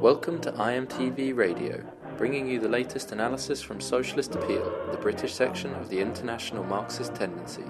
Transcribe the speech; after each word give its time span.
Welcome 0.00 0.40
to 0.40 0.52
IMTV 0.52 1.36
Radio, 1.36 1.84
bringing 2.16 2.48
you 2.48 2.60
the 2.60 2.68
latest 2.68 3.12
analysis 3.12 3.60
from 3.60 3.80
Socialist 3.80 4.34
Appeal, 4.34 4.72
the 4.90 4.96
British 4.96 5.34
section 5.34 5.74
of 5.74 5.88
the 5.88 6.00
International 6.00 6.64
Marxist 6.64 7.14
Tendency. 7.14 7.64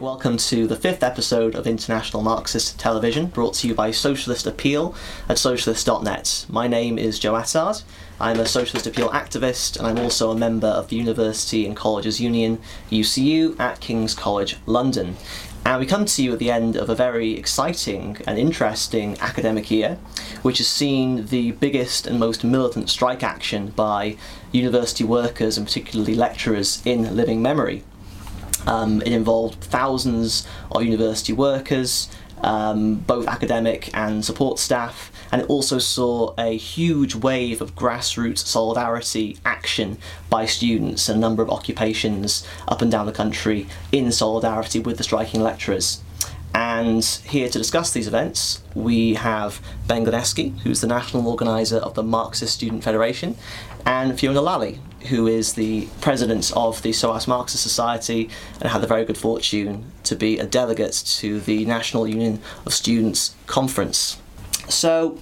Welcome 0.00 0.36
to 0.36 0.68
the 0.68 0.76
fifth 0.76 1.02
episode 1.02 1.56
of 1.56 1.66
International 1.66 2.22
Marxist 2.22 2.78
Television, 2.78 3.26
brought 3.26 3.54
to 3.54 3.66
you 3.66 3.74
by 3.74 3.90
Socialist 3.90 4.46
Appeal 4.46 4.94
at 5.28 5.38
socialist.net. 5.38 6.46
My 6.48 6.68
name 6.68 7.00
is 7.00 7.18
Joe 7.18 7.32
Attard. 7.32 7.82
I'm 8.20 8.38
a 8.38 8.46
Socialist 8.46 8.86
Appeal 8.86 9.08
activist, 9.08 9.76
and 9.76 9.88
I'm 9.88 9.98
also 9.98 10.30
a 10.30 10.36
member 10.36 10.68
of 10.68 10.86
the 10.86 10.94
University 10.94 11.66
and 11.66 11.76
Colleges 11.76 12.20
Union, 12.20 12.60
UCU, 12.92 13.58
at 13.58 13.80
King's 13.80 14.14
College 14.14 14.54
London. 14.66 15.16
And 15.64 15.80
we 15.80 15.86
come 15.86 16.04
to 16.04 16.22
you 16.22 16.32
at 16.32 16.38
the 16.38 16.52
end 16.52 16.76
of 16.76 16.88
a 16.88 16.94
very 16.94 17.32
exciting 17.32 18.18
and 18.24 18.38
interesting 18.38 19.18
academic 19.18 19.68
year, 19.68 19.98
which 20.42 20.58
has 20.58 20.68
seen 20.68 21.26
the 21.26 21.50
biggest 21.50 22.06
and 22.06 22.20
most 22.20 22.44
militant 22.44 22.88
strike 22.88 23.24
action 23.24 23.70
by 23.70 24.16
university 24.52 25.02
workers 25.02 25.58
and 25.58 25.66
particularly 25.66 26.14
lecturers 26.14 26.86
in 26.86 27.16
living 27.16 27.42
memory. 27.42 27.82
Um, 28.68 29.00
it 29.00 29.12
involved 29.12 29.64
thousands 29.64 30.46
of 30.70 30.84
university 30.84 31.32
workers, 31.32 32.10
um, 32.42 32.96
both 32.96 33.26
academic 33.26 33.90
and 33.96 34.22
support 34.22 34.58
staff, 34.58 35.10
and 35.32 35.40
it 35.40 35.48
also 35.48 35.78
saw 35.78 36.34
a 36.38 36.56
huge 36.56 37.14
wave 37.14 37.62
of 37.62 37.74
grassroots 37.74 38.38
solidarity 38.38 39.38
action 39.44 39.96
by 40.28 40.44
students 40.44 41.08
and 41.08 41.16
a 41.16 41.20
number 41.20 41.42
of 41.42 41.50
occupations 41.50 42.46
up 42.68 42.82
and 42.82 42.92
down 42.92 43.06
the 43.06 43.12
country 43.12 43.66
in 43.90 44.12
solidarity 44.12 44.78
with 44.78 44.98
the 44.98 45.04
striking 45.04 45.42
lecturers. 45.42 46.02
And 46.54 47.04
here 47.04 47.48
to 47.48 47.58
discuss 47.58 47.92
these 47.92 48.06
events, 48.06 48.62
we 48.74 49.14
have 49.14 49.60
Ben 49.86 50.04
Gliniecki, 50.04 50.58
who's 50.60 50.80
the 50.80 50.86
national 50.86 51.26
organiser 51.26 51.76
of 51.76 51.94
the 51.94 52.02
Marxist 52.02 52.54
Student 52.54 52.84
Federation, 52.84 53.36
and 53.86 54.18
Fiona 54.18 54.40
Lali, 54.40 54.78
who 55.06 55.26
is 55.26 55.54
the 55.54 55.88
president 56.00 56.52
of 56.56 56.82
the 56.82 56.92
SOAS 56.92 57.26
Marxist 57.26 57.62
Society 57.62 58.28
and 58.60 58.70
had 58.70 58.82
the 58.82 58.86
very 58.86 59.04
good 59.04 59.18
fortune 59.18 59.92
to 60.04 60.16
be 60.16 60.38
a 60.38 60.46
delegate 60.46 61.02
to 61.06 61.40
the 61.40 61.64
National 61.64 62.06
Union 62.06 62.40
of 62.66 62.74
Students 62.74 63.34
conference. 63.46 64.20
So, 64.68 65.16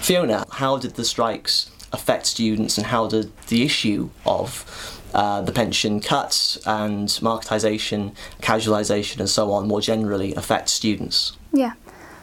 Fiona, 0.00 0.44
how 0.52 0.78
did 0.78 0.94
the 0.94 1.04
strikes 1.04 1.70
affect 1.92 2.26
students 2.26 2.76
and 2.78 2.86
how 2.86 3.06
did 3.06 3.30
the 3.48 3.62
issue 3.62 4.10
of 4.26 5.00
uh, 5.14 5.40
the 5.42 5.52
pension 5.52 6.00
cuts 6.00 6.58
and 6.66 7.08
marketisation, 7.08 8.14
casualisation, 8.42 9.20
and 9.20 9.28
so 9.28 9.52
on 9.52 9.68
more 9.68 9.80
generally 9.80 10.34
affect 10.34 10.68
students? 10.68 11.36
Yeah. 11.52 11.74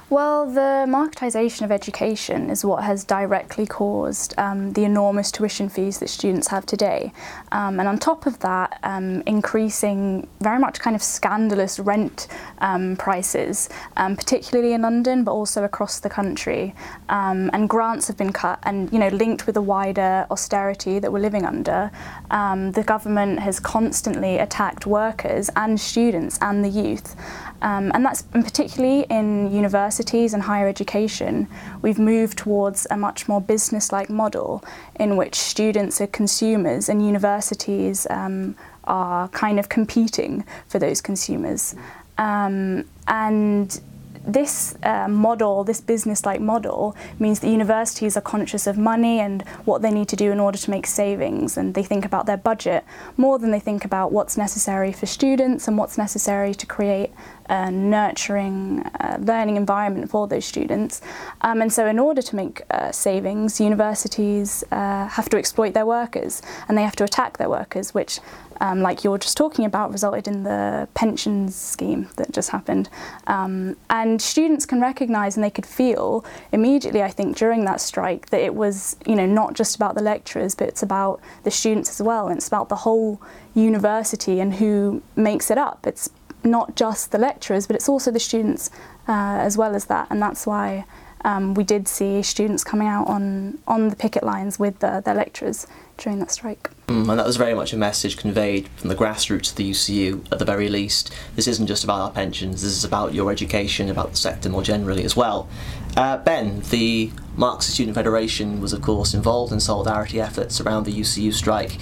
Well, 0.08 0.46
the 0.46 0.86
marketisation 0.88 1.64
of 1.64 1.72
education 1.72 2.52
is 2.52 2.64
what 2.64 2.84
has 2.84 3.04
directly 3.04 3.66
caused 3.66 4.36
um, 4.38 4.74
the 4.74 4.84
enormous 4.84 5.32
tuition 5.32 5.68
fees 5.68 5.98
that 5.98 6.10
students 6.10 6.48
have 6.50 6.64
today. 6.68 7.12
Um, 7.52 7.80
and 7.80 7.90
on 7.90 7.98
top 7.98 8.28
of 8.28 8.38
that, 8.42 8.80
um, 8.84 9.24
increasing 9.26 10.28
very 10.42 10.60
much 10.60 10.80
kind 10.80 10.96
of 10.96 11.02
scandalous 11.02 11.80
rent 11.80 12.28
um, 12.60 12.98
prices, 12.98 13.68
um, 13.98 14.16
particularly 14.16 14.74
in 14.74 14.84
London, 14.84 15.24
but 15.24 15.32
also 15.32 15.64
across 15.64 16.00
the 16.00 16.10
country. 16.10 16.76
Um, 17.10 17.50
and 17.52 17.68
grants 17.68 18.08
have 18.08 18.16
been 18.16 18.32
cut 18.32 18.60
and, 18.62 18.94
you 18.94 19.00
know, 19.00 19.10
linked 19.10 19.48
with 19.48 19.56
the 19.56 19.62
wider 19.64 20.28
austerity 20.30 21.00
that 21.00 21.12
we're 21.12 21.18
living 21.18 21.46
under. 21.46 21.90
the 22.30 22.84
government 22.86 23.40
has 23.40 23.60
constantly 23.60 24.38
attacked 24.38 24.86
workers 24.86 25.50
and 25.56 25.80
students 25.80 26.38
and 26.44 26.64
the 26.64 26.70
youth. 26.70 27.16
And 27.62 28.06
that's 28.06 28.26
and 28.34 28.44
particularly 28.44 29.08
in 29.10 29.52
universities 29.52 29.95
and 30.00 30.44
higher 30.44 30.68
education, 30.68 31.48
we've 31.82 32.00
moved 32.00 32.38
towards 32.38 32.88
a 32.90 32.98
much 32.98 33.28
more 33.28 33.42
business 33.42 33.92
like 33.92 34.10
model 34.10 34.64
in 35.00 35.18
which 35.18 35.36
students 35.36 36.02
are 36.02 36.08
consumers 36.08 36.90
and 36.90 37.06
universities 37.06 38.08
um, 38.10 38.56
are 38.86 39.28
kind 39.30 39.60
of 39.60 39.70
competing 39.70 40.46
for 40.68 40.80
those 40.80 41.02
consumers. 41.02 41.76
Um, 42.18 42.86
and 43.08 43.80
this 44.28 44.76
uh, 44.84 45.08
model, 45.08 45.64
this 45.64 45.82
business 45.82 46.26
like 46.26 46.42
model, 46.42 46.96
means 47.20 47.40
that 47.40 47.50
universities 47.50 48.18
are 48.18 48.22
conscious 48.22 48.68
of 48.68 48.78
money 48.78 49.20
and 49.20 49.44
what 49.66 49.82
they 49.82 49.92
need 49.92 50.08
to 50.10 50.16
do 50.16 50.32
in 50.32 50.40
order 50.40 50.58
to 50.58 50.72
make 50.72 50.88
savings, 50.88 51.58
and 51.58 51.74
they 51.74 51.84
think 51.84 52.06
about 52.06 52.26
their 52.26 52.38
budget 52.38 52.84
more 53.18 53.38
than 53.38 53.52
they 53.52 53.60
think 53.60 53.86
about 53.86 54.12
what's 54.12 54.38
necessary 54.38 54.92
for 54.92 55.06
students 55.06 55.68
and 55.68 55.78
what's 55.78 55.98
necessary 55.98 56.54
to 56.56 56.66
create 56.66 57.12
a 57.50 57.72
nurturing 57.72 58.82
uh, 59.00 59.18
learning 59.22 59.58
environment 59.58 60.10
for 60.10 60.28
those 60.28 60.46
students. 60.46 61.02
Um, 61.42 61.62
and 61.62 61.72
so, 61.72 61.88
in 61.88 62.00
order 62.00 62.22
to 62.22 62.36
make 62.36 62.62
uh, 62.72 62.92
savings, 62.92 63.60
universities 63.60 64.64
uh, 64.72 65.08
have 65.08 65.30
to 65.30 65.38
exploit 65.38 65.74
their 65.74 65.86
workers 65.86 66.42
and 66.68 66.78
they 66.78 66.84
have 66.84 66.96
to 66.98 67.04
attack 67.04 67.38
their 67.38 67.50
workers, 67.50 67.94
which 67.94 68.20
um, 68.62 68.82
like 68.82 69.04
you're 69.04 69.18
just 69.18 69.38
talking 69.38 69.66
about, 69.66 69.92
resulted 69.92 70.28
in 70.28 70.44
the 70.44 70.88
pensions 70.94 71.56
scheme 71.56 72.08
that 72.16 72.32
just 72.32 72.50
happened. 72.50 72.90
Um, 73.28 73.76
and 73.90 74.22
students 74.22 74.66
can 74.66 74.82
recognise 74.82 75.36
and 75.36 75.44
they 75.44 75.50
could 75.50 75.66
feel 75.66 76.26
immediately, 76.52 77.04
I 77.04 77.10
think, 77.10 77.38
during 77.38 77.66
that 77.66 77.82
strike 77.82 78.30
that 78.30 78.42
it 78.42 78.56
was, 78.56 78.96
you 79.06 79.16
know, 79.16 79.26
not 79.26 79.54
just 79.54 79.76
about 79.76 79.96
the 79.96 80.04
lecturers, 80.04 80.56
but 80.56 80.68
it's 80.68 80.84
about 80.84 81.20
the 81.44 81.52
students 81.52 81.90
as 81.90 82.02
well, 82.02 82.28
and 82.28 82.38
it's 82.38 82.48
about 82.48 82.70
the 82.70 82.78
whole 82.78 83.22
university 83.54 84.40
and 84.40 84.56
who 84.56 85.02
makes 85.16 85.52
it 85.52 85.58
up. 85.58 85.86
It's 85.88 86.10
not 86.46 86.76
just 86.76 87.12
the 87.12 87.18
lecturers, 87.18 87.68
but 87.68 87.76
it's 87.76 87.90
also 87.90 88.12
the 88.12 88.20
students 88.20 88.70
uh, 89.08 89.12
as 89.42 89.58
well 89.58 89.76
as 89.76 89.86
that, 89.86 90.08
and 90.10 90.22
that's 90.22 90.46
why. 90.46 90.86
Um, 91.24 91.56
we 91.56 91.64
did 91.64 91.88
see 91.88 92.22
students 92.22 92.64
coming 92.64 92.88
out 92.88 93.08
on, 93.08 93.58
on 93.68 93.88
the 93.88 93.96
picket 93.96 94.22
lines 94.24 94.60
with 94.60 94.78
the, 94.78 95.02
their 95.04 95.16
lecturers 95.16 95.66
during 95.98 96.20
that 96.20 96.30
strike. 96.30 96.70
Mm, 96.88 97.10
and 97.10 97.20
that 97.20 97.26
was 97.26 97.36
very 97.36 97.56
much 97.56 97.74
a 97.74 97.78
message 97.78 98.16
conveyed 98.18 98.68
from 98.76 98.90
the 98.90 98.96
grassroots 98.96 99.50
of 99.50 99.56
the 99.56 99.72
UCU 99.72 100.24
at 100.32 100.38
the 100.38 100.46
very 100.46 100.70
least. 100.70 101.12
This 101.36 101.48
isn't 101.48 101.66
just 101.66 101.84
about 101.84 102.02
our 102.02 102.12
pensions, 102.12 102.62
this 102.62 102.74
is 102.74 102.84
about 102.84 103.16
your 103.16 103.32
education, 103.32 103.90
about 103.90 104.12
the 104.12 104.18
sector 104.18 104.50
more 104.50 104.62
generally 104.62 105.04
as 105.04 105.16
well. 105.16 105.50
Uh, 105.98 106.18
ben, 106.18 106.60
the 106.70 107.12
Marxist 107.36 107.74
Student 107.74 107.96
Federation 107.96 108.62
was, 108.62 108.72
of 108.72 108.84
course, 108.84 109.16
involved 109.16 109.52
in 109.52 109.60
solidarity 109.60 110.22
efforts 110.22 110.62
around 110.62 110.86
the 110.86 110.94
UCU 110.94 111.34
strike. 111.34 111.80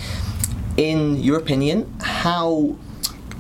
In 0.78 1.18
your 1.18 1.38
opinion, 1.38 1.94
how 2.00 2.78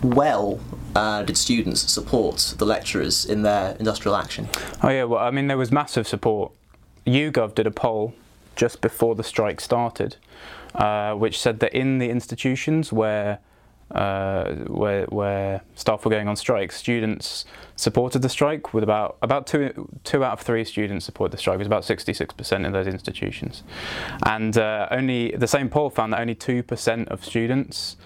well 0.04 0.60
uh, 0.96 1.24
did 1.24 1.38
students 1.38 1.92
support 1.92 2.56
the 2.58 2.66
lecturers 2.66 3.26
in 3.26 3.44
their 3.44 3.76
industrial 3.80 4.16
action? 4.16 4.48
Oh, 4.81 4.90
yeah, 4.90 5.04
well, 5.04 5.20
I 5.22 5.31
mean, 5.31 5.48
there 5.48 5.58
was 5.58 5.72
massive 5.72 6.08
support. 6.08 6.52
YouGov 7.06 7.56
did 7.56 7.68
a 7.68 7.72
poll 7.72 8.14
just 8.56 8.81
before 8.81 9.16
the 9.16 9.24
strike 9.24 9.59
started 9.59 10.18
uh, 10.76 11.14
which 11.14 11.40
said 11.40 11.59
that 11.59 11.74
in 11.74 12.00
the 12.00 12.09
institutions 12.09 12.92
where 12.92 13.40
uh, 13.92 14.56
where, 14.66 15.06
where 15.08 15.62
staff 15.76 16.04
were 16.04 16.09
going 16.09 16.28
on 16.28 16.36
strike, 16.36 16.72
students 16.72 17.46
supported 17.75 18.24
the 18.24 18.30
strike 18.30 18.74
with 18.74 18.84
about 18.84 19.18
about 19.22 19.46
two 19.46 19.88
two 20.04 20.24
out 20.24 20.34
of 20.34 20.42
three 20.42 20.66
students 20.66 21.06
supported 21.06 21.31
the 21.31 21.38
strike. 21.38 21.56
It 21.56 21.60
was 21.60 21.68
about 21.68 21.84
66% 21.84 22.66
in 22.66 22.72
those 22.72 22.88
institutions, 22.88 23.62
and 24.25 24.58
uh, 24.58 24.88
only 24.90 25.31
the 25.31 25.48
same 25.48 25.70
poll 25.70 25.92
found 25.92 26.14
that 26.14 26.22
only 26.22 26.34
two 26.34 26.64
percent 26.64 27.10
of 27.10 27.24
students 27.24 27.98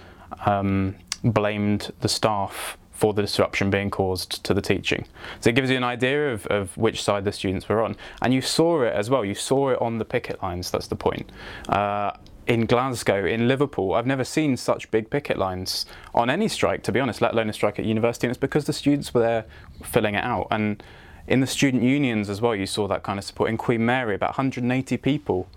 um, 0.46 0.96
blamed 1.24 1.92
the 2.02 2.10
staff 2.10 2.78
for 2.92 3.14
the 3.14 3.22
disruption 3.22 3.70
being 3.70 3.92
caused 3.92 4.44
to 4.44 4.56
the 4.56 4.62
teaching. 4.62 5.06
So 5.40 5.52
it 5.52 5.56
gives 5.56 5.70
you 5.70 5.78
an 5.78 5.84
idea 5.84 6.34
of, 6.34 6.48
of 6.48 6.76
which 6.76 7.04
side 7.04 7.26
the 7.26 7.32
students 7.32 7.70
were 7.70 7.84
on. 7.84 7.96
And 8.24 8.34
you 8.34 8.42
saw 8.42 8.82
it 8.82 8.94
as 8.94 9.10
well, 9.10 9.24
you 9.24 9.36
saw 9.36 9.70
it 9.70 9.80
on 9.80 10.00
the 10.00 10.06
picket 10.06 10.42
lines, 10.42 10.72
that's 10.72 10.88
the 10.88 10.96
point. 10.96 11.32
Uh, 11.70 12.14
in 12.48 12.66
Glasgow, 12.66 13.26
in 13.26 13.48
Liverpool, 13.48 13.94
I've 13.94 14.08
never 14.08 14.24
seen 14.24 14.58
such 14.58 14.90
big 14.90 15.12
picket 15.12 15.38
lines 15.38 15.86
on 16.16 16.30
any 16.30 16.48
strike, 16.48 16.82
to 16.84 16.92
be 16.92 17.00
honest, 17.00 17.22
let 17.22 17.34
alone 17.34 17.50
a 17.50 17.54
strike 17.54 17.78
at 17.78 17.86
university. 17.86 18.26
And 18.26 18.32
it's 18.32 18.40
because 18.40 18.66
the 18.66 18.74
students 18.74 19.14
were 19.14 19.22
there 19.22 19.46
filling 19.84 20.16
it 20.16 20.24
out. 20.24 20.48
And 20.50 20.82
in 21.28 21.42
the 21.42 21.48
student 21.48 21.84
unions 21.84 22.30
as 22.30 22.42
well, 22.42 22.56
you 22.56 22.66
saw 22.66 22.88
that 22.88 23.04
kind 23.04 23.20
of 23.20 23.26
support. 23.26 23.50
In 23.50 23.58
Queen 23.58 23.86
Mary, 23.86 24.16
about 24.16 24.38
180 24.38 24.98
people 24.98 25.48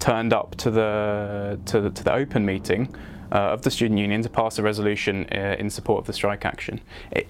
turned 0.00 0.32
up 0.32 0.56
to 0.56 0.70
the 0.70 1.60
to 1.66 1.80
the, 1.80 1.90
to 1.90 2.04
the 2.04 2.12
open 2.12 2.46
meeting 2.46 2.94
of 3.30 3.62
the 3.62 3.70
student 3.70 3.98
union 3.98 4.22
to 4.22 4.28
pass 4.28 4.58
a 4.58 4.62
resolution 4.62 5.26
uh, 5.32 5.56
in 5.58 5.70
support 5.70 6.00
of 6.00 6.06
the 6.06 6.12
strike 6.12 6.44
action. 6.44 6.80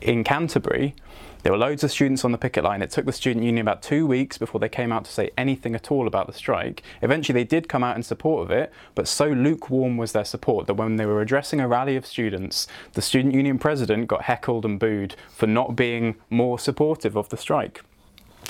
In 0.00 0.24
Canterbury, 0.24 0.94
There 1.42 1.52
were 1.52 1.58
loads 1.58 1.84
of 1.84 1.92
students 1.92 2.24
on 2.24 2.32
the 2.32 2.38
picket 2.38 2.64
line. 2.64 2.82
It 2.82 2.90
took 2.90 3.06
the 3.06 3.12
student 3.12 3.44
union 3.44 3.66
about 3.66 3.80
two 3.80 4.06
weeks 4.06 4.38
before 4.38 4.58
they 4.58 4.68
came 4.68 4.90
out 4.90 5.04
to 5.04 5.12
say 5.12 5.30
anything 5.38 5.74
at 5.74 5.90
all 5.90 6.08
about 6.08 6.26
the 6.26 6.32
strike. 6.32 6.82
Eventually, 7.00 7.40
they 7.40 7.46
did 7.46 7.68
come 7.68 7.84
out 7.84 7.96
in 7.96 8.02
support 8.02 8.44
of 8.44 8.50
it, 8.50 8.72
but 8.94 9.06
so 9.06 9.28
lukewarm 9.28 9.96
was 9.96 10.12
their 10.12 10.24
support 10.24 10.66
that 10.66 10.74
when 10.74 10.96
they 10.96 11.06
were 11.06 11.20
addressing 11.20 11.60
a 11.60 11.68
rally 11.68 11.94
of 11.94 12.04
students, 12.04 12.66
the 12.94 13.02
student 13.02 13.34
union 13.34 13.58
president 13.58 14.08
got 14.08 14.22
heckled 14.22 14.64
and 14.64 14.80
booed 14.80 15.14
for 15.30 15.46
not 15.46 15.76
being 15.76 16.16
more 16.28 16.58
supportive 16.58 17.16
of 17.16 17.28
the 17.28 17.36
strike. 17.36 17.82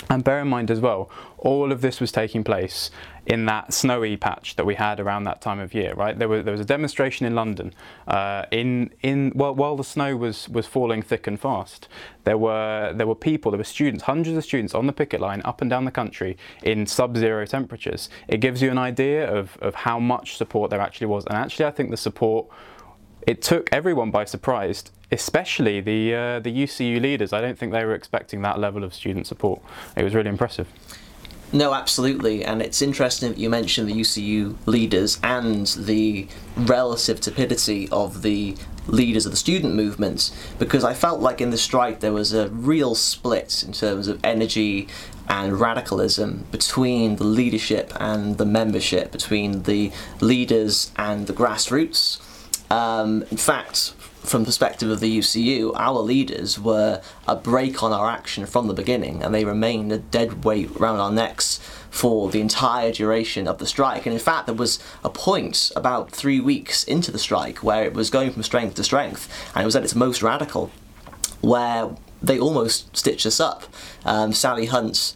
And 0.09 0.23
bear 0.23 0.39
in 0.39 0.47
mind 0.47 0.71
as 0.71 0.79
well, 0.79 1.09
all 1.39 1.71
of 1.71 1.81
this 1.81 1.99
was 1.99 2.11
taking 2.11 2.43
place 2.43 2.91
in 3.25 3.45
that 3.45 3.73
snowy 3.73 4.17
patch 4.17 4.55
that 4.55 4.65
we 4.65 4.75
had 4.75 4.99
around 4.99 5.23
that 5.23 5.39
time 5.41 5.59
of 5.59 5.73
year, 5.73 5.93
right? 5.93 6.17
There 6.17 6.27
was, 6.27 6.43
there 6.43 6.51
was 6.51 6.61
a 6.61 6.65
demonstration 6.65 7.25
in 7.25 7.35
London 7.35 7.73
uh, 8.07 8.45
in, 8.51 8.89
in, 9.01 9.31
well, 9.35 9.53
while 9.53 9.75
the 9.75 9.83
snow 9.83 10.15
was, 10.15 10.49
was 10.49 10.65
falling 10.65 11.01
thick 11.01 11.27
and 11.27 11.39
fast. 11.39 11.87
There 12.23 12.37
were, 12.37 12.91
there 12.95 13.05
were 13.05 13.15
people, 13.15 13.51
there 13.51 13.59
were 13.59 13.63
students, 13.63 14.03
hundreds 14.05 14.35
of 14.35 14.43
students 14.43 14.73
on 14.73 14.87
the 14.87 14.93
picket 14.93 15.21
line 15.21 15.41
up 15.45 15.61
and 15.61 15.69
down 15.69 15.85
the 15.85 15.91
country 15.91 16.37
in 16.63 16.87
sub-zero 16.87 17.45
temperatures. 17.45 18.09
It 18.27 18.37
gives 18.37 18.61
you 18.61 18.71
an 18.71 18.79
idea 18.79 19.31
of, 19.31 19.57
of 19.61 19.75
how 19.75 19.99
much 19.99 20.37
support 20.37 20.71
there 20.71 20.81
actually 20.81 21.07
was. 21.07 21.25
And 21.25 21.35
actually, 21.35 21.65
I 21.65 21.71
think 21.71 21.91
the 21.91 21.97
support 21.97 22.47
it 23.27 23.41
took 23.41 23.69
everyone 23.71 24.11
by 24.11 24.25
surprise, 24.25 24.85
especially 25.11 25.81
the 25.81 26.15
uh, 26.15 26.39
the 26.39 26.51
UCU 26.51 27.01
leaders. 27.01 27.33
I 27.33 27.41
don't 27.41 27.57
think 27.59 27.73
they 27.73 27.83
were 27.83 27.93
expecting 27.93 28.41
that 28.43 28.59
level 28.59 28.83
of 28.83 28.93
student 28.93 29.27
support. 29.27 29.61
It 29.95 30.03
was 30.03 30.15
really 30.15 30.29
impressive. 30.29 30.67
No, 31.51 31.73
absolutely, 31.73 32.45
and 32.45 32.61
it's 32.61 32.79
interesting 32.81 33.29
that 33.29 33.39
you 33.39 33.49
mentioned 33.49 33.89
the 33.89 33.93
UCU 33.93 34.55
leaders 34.67 35.19
and 35.23 35.65
the 35.65 36.27
relative 36.55 37.19
tepidity 37.21 37.89
of 37.91 38.21
the 38.21 38.55
leaders 38.85 39.25
of 39.25 39.31
the 39.31 39.37
student 39.37 39.75
movements 39.75 40.31
because 40.57 40.83
I 40.83 40.93
felt 40.93 41.19
like 41.21 41.41
in 41.41 41.51
the 41.51 41.57
strike 41.57 41.99
there 41.99 42.11
was 42.11 42.33
a 42.33 42.49
real 42.49 42.95
split 42.95 43.63
in 43.63 43.71
terms 43.71 44.07
of 44.07 44.19
energy 44.23 44.87
and 45.27 45.59
radicalism 45.59 46.45
between 46.51 47.17
the 47.17 47.23
leadership 47.23 47.93
and 47.99 48.37
the 48.37 48.45
membership, 48.45 49.11
between 49.11 49.63
the 49.63 49.91
leaders 50.21 50.91
and 50.97 51.27
the 51.27 51.33
grassroots. 51.33 52.19
Um, 52.71 53.23
in 53.31 53.37
fact, 53.37 53.93
from 54.23 54.43
the 54.43 54.47
perspective 54.47 54.89
of 54.89 54.99
the 54.99 55.17
UCU, 55.17 55.71
our 55.75 55.99
leaders 55.99 56.59
were 56.59 57.01
a 57.27 57.35
brake 57.35 57.81
on 57.81 57.93
our 57.93 58.09
action 58.09 58.45
from 58.45 58.67
the 58.67 58.73
beginning, 58.73 59.23
and 59.23 59.33
they 59.33 59.45
remained 59.45 59.91
a 59.91 59.97
dead 59.97 60.43
weight 60.43 60.71
around 60.75 60.99
our 60.99 61.11
necks 61.11 61.59
for 61.89 62.29
the 62.29 62.41
entire 62.41 62.91
duration 62.91 63.47
of 63.47 63.57
the 63.57 63.65
strike. 63.65 64.05
And 64.05 64.13
in 64.13 64.19
fact, 64.19 64.45
there 64.45 64.55
was 64.55 64.79
a 65.03 65.09
point 65.09 65.71
about 65.75 66.11
three 66.11 66.39
weeks 66.39 66.83
into 66.83 67.11
the 67.11 67.19
strike 67.19 67.63
where 67.63 67.83
it 67.83 67.93
was 67.93 68.09
going 68.09 68.31
from 68.31 68.43
strength 68.43 68.75
to 68.75 68.83
strength, 68.83 69.29
and 69.55 69.63
it 69.63 69.65
was 69.65 69.75
at 69.75 69.83
its 69.83 69.95
most 69.95 70.21
radical, 70.21 70.69
where 71.41 71.95
they 72.21 72.39
almost 72.39 72.95
stitched 72.95 73.25
us 73.25 73.39
up. 73.39 73.63
Um, 74.05 74.33
Sally 74.33 74.65
Hunt, 74.65 75.15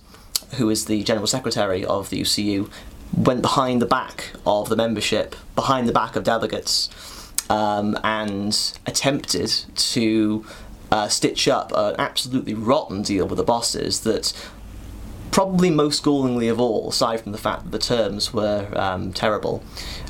who 0.56 0.70
is 0.70 0.86
the 0.86 1.04
general 1.04 1.28
secretary 1.28 1.86
of 1.86 2.10
the 2.10 2.22
UCU, 2.22 2.72
went 3.16 3.42
behind 3.42 3.82
the 3.82 3.86
back 3.86 4.32
of 4.46 4.70
the 4.70 4.76
membership, 4.76 5.36
behind 5.56 5.88
the 5.88 5.94
back 5.94 6.16
of 6.16 6.24
delegates 6.24 6.90
um, 7.50 7.98
and 8.04 8.78
attempted 8.86 9.50
to 9.76 10.46
uh, 10.92 11.08
stitch 11.08 11.48
up 11.48 11.72
an 11.76 11.96
absolutely 11.98 12.54
rotten 12.54 13.02
deal 13.02 13.28
with 13.28 13.38
the 13.38 13.44
bosses 13.44 14.02
that 14.02 14.34
probably 15.32 15.72
most 15.72 16.04
gallingly 16.04 16.48
of 16.48 16.60
all, 16.60 16.90
aside 16.90 17.20
from 17.22 17.32
the 17.32 17.38
fact 17.38 17.64
that 17.64 17.72
the 17.72 17.80
terms 17.80 18.32
were 18.32 18.68
um, 18.76 19.12
terrible, 19.12 19.64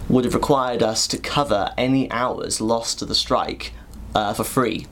would 0.09 0.25
have 0.25 0.33
required 0.33 0.83
us 0.83 1.07
to 1.07 1.17
cover 1.17 1.71
any 1.77 2.11
hours 2.11 2.59
lost 2.59 2.99
to 2.99 3.05
the 3.05 3.15
strike 3.15 3.71
uh, 4.13 4.33
for 4.33 4.43
free 4.43 4.85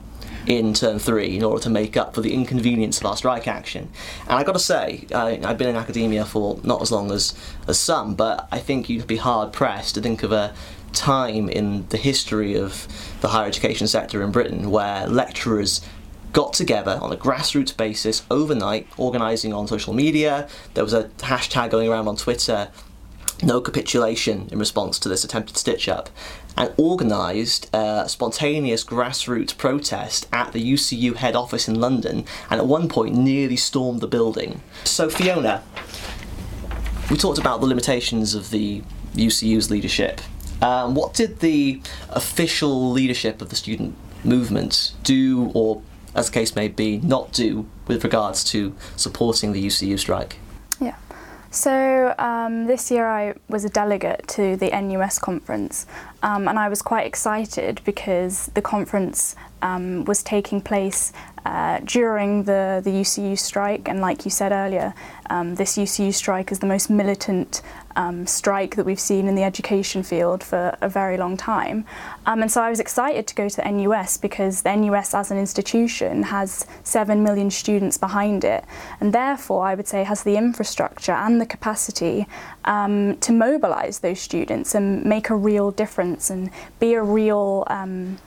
in 0.46 0.74
turn 0.74 0.98
three 0.98 1.36
in 1.36 1.44
order 1.44 1.62
to 1.62 1.70
make 1.70 1.96
up 1.96 2.14
for 2.14 2.20
the 2.20 2.32
inconvenience 2.32 2.98
of 2.98 3.06
our 3.06 3.16
strike 3.16 3.46
action. 3.46 3.90
And 4.22 4.32
I've 4.32 4.46
got 4.46 4.52
to 4.52 4.58
say, 4.58 5.06
uh, 5.12 5.36
I've 5.44 5.58
been 5.58 5.68
in 5.68 5.76
academia 5.76 6.24
for 6.24 6.58
not 6.64 6.82
as 6.82 6.90
long 6.90 7.12
as, 7.12 7.34
as 7.68 7.78
some, 7.78 8.14
but 8.14 8.48
I 8.50 8.58
think 8.58 8.88
you'd 8.88 9.06
be 9.06 9.18
hard 9.18 9.52
pressed 9.52 9.94
to 9.94 10.00
think 10.00 10.22
of 10.22 10.32
a 10.32 10.54
time 10.92 11.48
in 11.48 11.86
the 11.88 11.96
history 11.96 12.54
of 12.54 12.86
the 13.20 13.28
higher 13.28 13.46
education 13.46 13.86
sector 13.86 14.22
in 14.22 14.30
Britain 14.30 14.70
where 14.70 15.06
lecturers 15.06 15.80
got 16.32 16.52
together 16.52 16.98
on 17.00 17.12
a 17.12 17.16
grassroots 17.16 17.76
basis 17.76 18.22
overnight, 18.30 18.86
organising 18.96 19.52
on 19.52 19.68
social 19.68 19.92
media. 19.92 20.48
There 20.74 20.84
was 20.84 20.94
a 20.94 21.04
hashtag 21.18 21.70
going 21.70 21.88
around 21.88 22.08
on 22.08 22.16
Twitter, 22.16 22.68
no 23.42 23.60
capitulation, 23.60 24.48
in 24.50 24.58
response 24.58 24.98
to 25.00 25.08
this 25.08 25.24
attempted 25.24 25.56
stitch 25.56 25.88
up, 25.88 26.08
and 26.56 26.72
organised 26.78 27.68
a 27.74 28.08
spontaneous 28.08 28.84
grassroots 28.84 29.56
protest 29.56 30.26
at 30.32 30.52
the 30.52 30.72
UCU 30.72 31.16
head 31.16 31.36
office 31.36 31.68
in 31.68 31.78
London, 31.78 32.24
and 32.50 32.60
at 32.60 32.66
one 32.66 32.88
point 32.88 33.14
nearly 33.14 33.56
stormed 33.56 34.00
the 34.00 34.06
building. 34.06 34.62
So, 34.84 35.08
Fiona, 35.08 35.62
we 37.10 37.16
talked 37.16 37.38
about 37.38 37.60
the 37.60 37.66
limitations 37.66 38.34
of 38.34 38.50
the 38.50 38.82
UCU's 39.14 39.70
leadership 39.70 40.20
um, 40.62 40.94
what 40.94 41.12
did 41.14 41.40
the 41.40 41.80
official 42.10 42.90
leadership 42.90 43.42
of 43.42 43.50
the 43.50 43.56
student 43.56 43.94
movement 44.24 44.94
do, 45.02 45.50
or 45.54 45.82
as 46.14 46.26
the 46.26 46.32
case 46.32 46.54
may 46.54 46.68
be, 46.68 46.98
not 46.98 47.32
do 47.32 47.68
with 47.86 48.04
regards 48.04 48.44
to 48.44 48.74
supporting 48.96 49.52
the 49.52 49.66
UCU 49.66 49.98
strike? 49.98 50.36
Yeah. 50.80 50.96
So 51.50 52.14
um, 52.18 52.66
this 52.66 52.90
year 52.90 53.06
I 53.06 53.34
was 53.48 53.64
a 53.64 53.68
delegate 53.68 54.26
to 54.28 54.56
the 54.56 54.70
NUS 54.70 55.18
conference, 55.18 55.86
um, 56.22 56.48
and 56.48 56.58
I 56.58 56.68
was 56.68 56.80
quite 56.80 57.06
excited 57.06 57.80
because 57.84 58.46
the 58.54 58.62
conference 58.62 59.36
um, 59.60 60.04
was 60.04 60.22
taking 60.22 60.60
place 60.60 61.12
uh, 61.44 61.80
during 61.84 62.44
the, 62.44 62.80
the 62.84 62.90
UCU 62.90 63.38
strike, 63.38 63.88
and 63.88 64.00
like 64.00 64.24
you 64.24 64.30
said 64.30 64.52
earlier, 64.52 64.94
um, 65.28 65.56
this 65.56 65.76
UCU 65.76 66.14
strike 66.14 66.52
is 66.52 66.60
the 66.60 66.66
most 66.66 66.88
militant 66.88 67.62
um, 67.96 68.26
strike 68.26 68.76
that 68.76 68.86
we've 68.86 69.00
seen 69.00 69.28
in 69.28 69.34
the 69.34 69.42
education 69.42 70.02
field 70.02 70.42
for 70.42 70.76
a 70.80 70.88
very 70.88 71.16
long 71.16 71.36
time. 71.36 71.84
Um, 72.26 72.42
and 72.42 72.50
so 72.50 72.62
I 72.62 72.70
was 72.70 72.80
excited 72.80 73.26
to 73.26 73.34
go 73.34 73.48
to 73.48 73.56
the 73.56 73.70
NUS 73.70 74.16
because 74.16 74.62
the 74.62 74.74
NUS 74.74 75.14
as 75.14 75.30
an 75.30 75.38
institution 75.38 76.24
has 76.24 76.66
7 76.84 77.22
million 77.22 77.50
students 77.50 77.98
behind 77.98 78.44
it, 78.44 78.64
and 79.00 79.12
therefore 79.12 79.66
I 79.66 79.74
would 79.74 79.88
say 79.88 80.04
has 80.04 80.22
the 80.22 80.36
infrastructure 80.36 81.12
and 81.12 81.40
the 81.40 81.46
capacity 81.46 82.26
um, 82.64 83.16
to 83.18 83.32
mobilise 83.32 83.98
those 83.98 84.20
students 84.20 84.74
and 84.74 85.04
make 85.04 85.30
a 85.30 85.34
real 85.36 85.70
difference 85.70 86.30
and 86.30 86.50
be 86.78 86.94
a 86.94 87.02
real 87.02 87.64
um, 87.68 88.18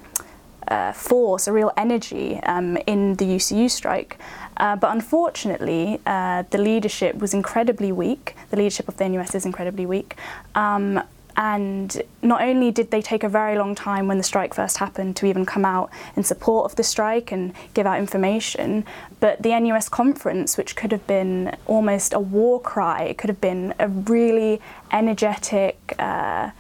uh, 0.67 0.91
force, 0.91 1.47
a 1.47 1.53
real 1.53 1.71
energy 1.77 2.39
um, 2.44 2.77
in 2.88 3.15
the 3.15 3.25
UCU 3.25 3.69
strike. 3.69 4.17
Uh, 4.57 4.75
but 4.75 4.91
unfortunately, 4.91 5.99
uh, 6.05 6.43
the 6.49 6.57
leadership 6.57 7.17
was 7.17 7.33
incredibly 7.33 7.91
weak. 7.91 8.35
The 8.49 8.57
leadership 8.57 8.87
of 8.87 8.97
the 8.97 9.07
NUS 9.09 9.35
is 9.35 9.45
incredibly 9.45 9.85
weak. 9.85 10.15
Um, 10.53 11.01
and 11.37 12.01
not 12.21 12.41
only 12.41 12.71
did 12.71 12.91
they 12.91 13.01
take 13.01 13.23
a 13.23 13.29
very 13.29 13.57
long 13.57 13.75
time 13.75 14.07
when 14.07 14.17
the 14.17 14.23
strike 14.23 14.53
first 14.53 14.77
happened 14.77 15.17
to 15.17 15.25
even 15.25 15.45
come 15.45 15.65
out 15.65 15.89
in 16.15 16.23
support 16.23 16.71
of 16.71 16.77
the 16.77 16.83
strike 16.83 17.31
and 17.31 17.53
give 17.73 17.85
out 17.85 17.99
information, 17.99 18.85
but 19.19 19.41
the 19.41 19.57
NUS 19.59 19.89
conference, 19.89 20.57
which 20.57 20.75
could 20.75 20.93
have 20.93 21.05
been 21.07 21.55
almost 21.65 22.13
a 22.13 22.19
war 22.19 22.62
cry, 22.62 23.03
it 23.03 23.17
could 23.17 23.29
have 23.29 23.41
been 23.41 23.74
a 23.79 23.89
really 23.89 24.62
energetic, 24.91 25.77
uh, 26.00 26.51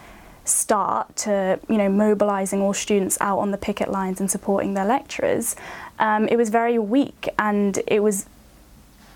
start 0.43 1.15
to 1.15 1.59
you 1.67 1.77
know 1.77 1.89
mobilizing 1.89 2.61
all 2.61 2.73
students 2.73 3.17
out 3.19 3.39
on 3.39 3.49
the 3.49 3.57
picket 3.57 3.89
lines 3.89 4.19
and 4.19 4.29
supporting 4.29 4.75
their 4.75 4.85
lecturers 4.85 5.55
um, 5.99 6.27
it 6.27 6.35
was 6.35 6.49
very 6.49 6.77
weak 6.77 7.29
and 7.39 7.79
it 7.87 8.01
was 8.01 8.25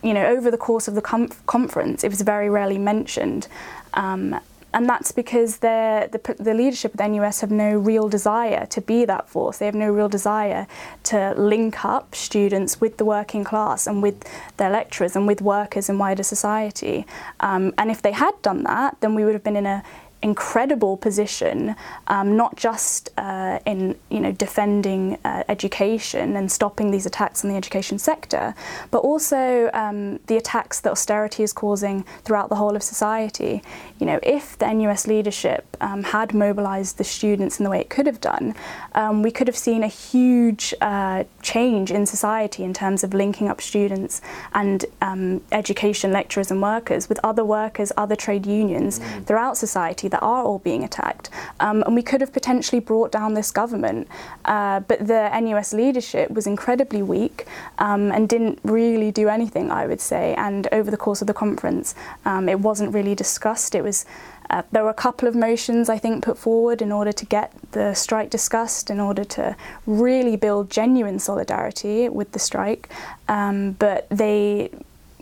you 0.03 0.13
know 0.13 0.25
over 0.25 0.49
the 0.49 0.57
course 0.57 0.87
of 0.87 0.95
the 0.95 1.01
com- 1.01 1.29
conference 1.45 2.03
it 2.03 2.09
was 2.09 2.21
very 2.21 2.49
rarely 2.49 2.77
mentioned 2.77 3.47
um, 3.93 4.39
and 4.73 4.87
that's 4.87 5.11
because 5.11 5.57
the, 5.57 6.35
the 6.39 6.53
leadership 6.53 6.93
of 6.93 6.97
the 6.99 7.07
NUS 7.07 7.41
have 7.41 7.49
no 7.49 7.75
real 7.75 8.07
desire 8.07 8.67
to 8.67 8.81
be 8.81 9.03
that 9.05 9.27
force. 9.27 9.57
They 9.57 9.65
have 9.65 9.75
no 9.75 9.91
real 9.91 10.09
desire 10.09 10.67
to 11.03 11.33
link 11.35 11.83
up 11.83 12.13
students 12.13 12.79
with 12.79 12.97
the 12.97 13.05
working 13.05 13.43
class 13.43 13.87
and 13.87 14.03
with 14.03 14.23
their 14.57 14.69
lecturers 14.69 15.15
and 15.15 15.25
with 15.25 15.41
workers 15.41 15.89
in 15.89 15.97
wider 15.97 16.21
society. 16.21 17.07
Um, 17.39 17.73
and 17.79 17.89
if 17.89 18.01
they 18.03 18.11
had 18.11 18.39
done 18.43 18.63
that, 18.63 18.97
then 19.01 19.15
we 19.15 19.25
would 19.25 19.33
have 19.33 19.43
been 19.43 19.55
in 19.55 19.65
a 19.65 19.83
incredible 20.21 20.97
position, 20.97 21.75
um, 22.07 22.35
not 22.35 22.57
just 22.57 23.09
uh, 23.17 23.59
in 23.65 23.95
you 24.09 24.19
know 24.19 24.31
defending 24.31 25.17
uh, 25.23 25.43
education 25.47 26.35
and 26.35 26.51
stopping 26.51 26.91
these 26.91 27.05
attacks 27.05 27.43
on 27.43 27.49
the 27.49 27.55
education 27.55 27.97
sector, 27.97 28.53
but 28.91 28.99
also 28.99 29.69
um, 29.73 30.19
the 30.27 30.35
attacks 30.35 30.81
that 30.81 30.91
austerity 30.91 31.43
is 31.43 31.53
causing 31.53 32.03
throughout 32.23 32.49
the 32.49 32.55
whole 32.55 32.75
of 32.75 32.83
society. 32.83 33.61
You 33.99 34.05
know, 34.05 34.19
if 34.21 34.57
the 34.57 34.71
NUS 34.71 35.07
leadership 35.07 35.77
um, 35.79 36.03
had 36.03 36.33
mobilised 36.33 36.97
the 36.97 37.03
students 37.03 37.59
in 37.59 37.63
the 37.63 37.69
way 37.69 37.79
it 37.79 37.89
could 37.89 38.05
have 38.05 38.19
done, 38.19 38.55
um, 38.95 39.23
we 39.23 39.31
could 39.31 39.47
have 39.47 39.57
seen 39.57 39.83
a 39.83 39.87
huge 39.87 40.73
uh, 40.81 41.23
change 41.41 41.91
in 41.91 42.05
society 42.05 42.63
in 42.63 42.73
terms 42.73 43.03
of 43.03 43.13
linking 43.13 43.47
up 43.47 43.61
students 43.61 44.21
and 44.53 44.85
um, 45.01 45.41
education 45.51 46.11
lecturers 46.11 46.51
and 46.51 46.61
workers 46.61 47.07
with 47.07 47.19
other 47.23 47.45
workers, 47.45 47.91
other 47.95 48.15
trade 48.15 48.45
unions 48.45 48.99
mm. 48.99 49.25
throughout 49.25 49.55
society 49.57 50.08
that 50.09 50.21
are 50.21 50.43
all 50.43 50.59
being 50.59 50.83
attacked. 50.83 51.29
Um, 51.59 51.83
and 51.83 51.95
we 51.95 52.01
could 52.01 52.21
have 52.21 52.33
potentially 52.33 52.79
brought 52.79 53.11
down 53.11 53.33
this 53.33 53.51
government. 53.51 54.07
Uh, 54.45 54.81
but 54.81 55.07
the 55.07 55.29
NUS 55.39 55.73
leadership 55.73 56.31
was 56.31 56.47
incredibly 56.47 57.01
weak 57.01 57.45
um, 57.77 58.11
and 58.11 58.27
didn't 58.27 58.59
really 58.63 59.11
do 59.11 59.29
anything, 59.29 59.71
I 59.71 59.87
would 59.87 60.01
say. 60.01 60.35
And 60.35 60.67
over 60.71 60.91
the 60.91 60.97
course 60.97 61.21
of 61.21 61.27
the 61.27 61.33
conference, 61.33 61.95
um, 62.25 62.49
it 62.49 62.59
wasn't 62.59 62.93
really 62.93 63.15
discussed. 63.15 63.75
It 63.75 63.83
was 63.83 64.05
uh, 64.49 64.63
there 64.71 64.83
were 64.83 64.89
a 64.89 64.95
couple 64.95 65.27
of 65.27 65.35
motions, 65.35 65.89
I 65.89 65.99
think, 65.99 66.23
put 66.23 66.37
forward 66.37 66.81
in 66.81 66.91
order 66.91 67.11
to 67.11 67.25
get 67.25 67.53
the 67.71 67.93
strike 67.93 68.31
discussed, 68.31 68.89
in 68.89 68.99
order 68.99 69.23
to 69.23 69.55
really 69.85 70.35
build 70.35 70.71
genuine 70.71 71.19
solidarity 71.19 72.09
with 72.09 72.31
the 72.31 72.39
strike. 72.39 72.89
Um, 73.27 73.73
but 73.73 74.07
they 74.09 74.71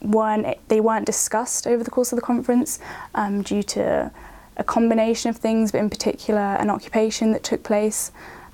weren't 0.01 0.57
they 0.67 0.79
weren't 0.79 1.05
discussed 1.05 1.65
over 1.67 1.83
the 1.83 1.91
course 1.91 2.11
of 2.11 2.15
the 2.15 2.21
conference 2.21 2.79
um, 3.15 3.41
due 3.41 3.63
to 3.63 4.11
a 4.57 4.63
combination 4.63 5.29
of 5.29 5.37
things, 5.37 5.71
but 5.71 5.79
in 5.79 5.89
particular 5.89 6.39
an 6.39 6.69
occupation 6.69 7.31
that 7.31 7.43
took 7.43 7.63
place 7.63 8.11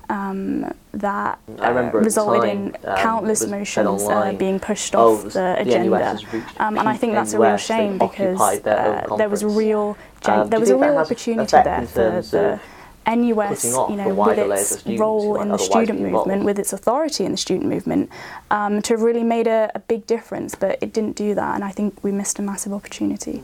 um, 0.08 0.72
that 0.92 1.38
uh, 1.60 1.90
resulted 1.92 2.42
time, 2.42 2.74
in 2.74 2.76
um, 2.84 2.96
countless 2.96 3.46
motions 3.46 4.02
uh, 4.02 4.32
being 4.32 4.60
pushed 4.60 4.94
off 4.94 5.24
oh, 5.24 5.28
the 5.30 5.56
agenda, 5.58 6.18
um, 6.58 6.78
and 6.78 6.88
I 6.88 6.96
think 6.96 7.14
that's 7.14 7.32
a 7.32 7.38
real 7.38 7.56
shame 7.56 7.98
because 7.98 8.40
uh, 8.40 9.16
there 9.16 9.28
was 9.28 9.42
a 9.42 9.48
real 9.48 9.96
gen- 10.20 10.50
there 10.50 10.60
was 10.60 10.70
a 10.70 10.76
real 10.76 10.98
opportunity 10.98 11.50
there 11.50 11.86
for 11.86 12.22
the 12.22 12.60
NUS, 13.06 13.64
you 13.64 13.96
know, 13.96 14.14
with 14.14 14.38
its 14.38 14.86
role 14.86 15.40
in 15.40 15.48
the 15.48 15.58
student 15.58 16.00
movement, 16.00 16.44
with 16.44 16.58
its 16.58 16.72
authority 16.72 17.24
in 17.24 17.32
the 17.32 17.38
student 17.38 17.68
movement, 17.68 18.10
um, 18.50 18.80
to 18.82 18.94
have 18.94 19.02
really 19.02 19.24
made 19.24 19.46
a, 19.46 19.70
a 19.74 19.78
big 19.80 20.06
difference. 20.06 20.54
But 20.54 20.78
it 20.82 20.92
didn't 20.92 21.16
do 21.16 21.34
that, 21.34 21.54
and 21.54 21.64
I 21.64 21.70
think 21.70 22.02
we 22.02 22.12
missed 22.12 22.38
a 22.38 22.42
massive 22.42 22.72
opportunity. 22.72 23.42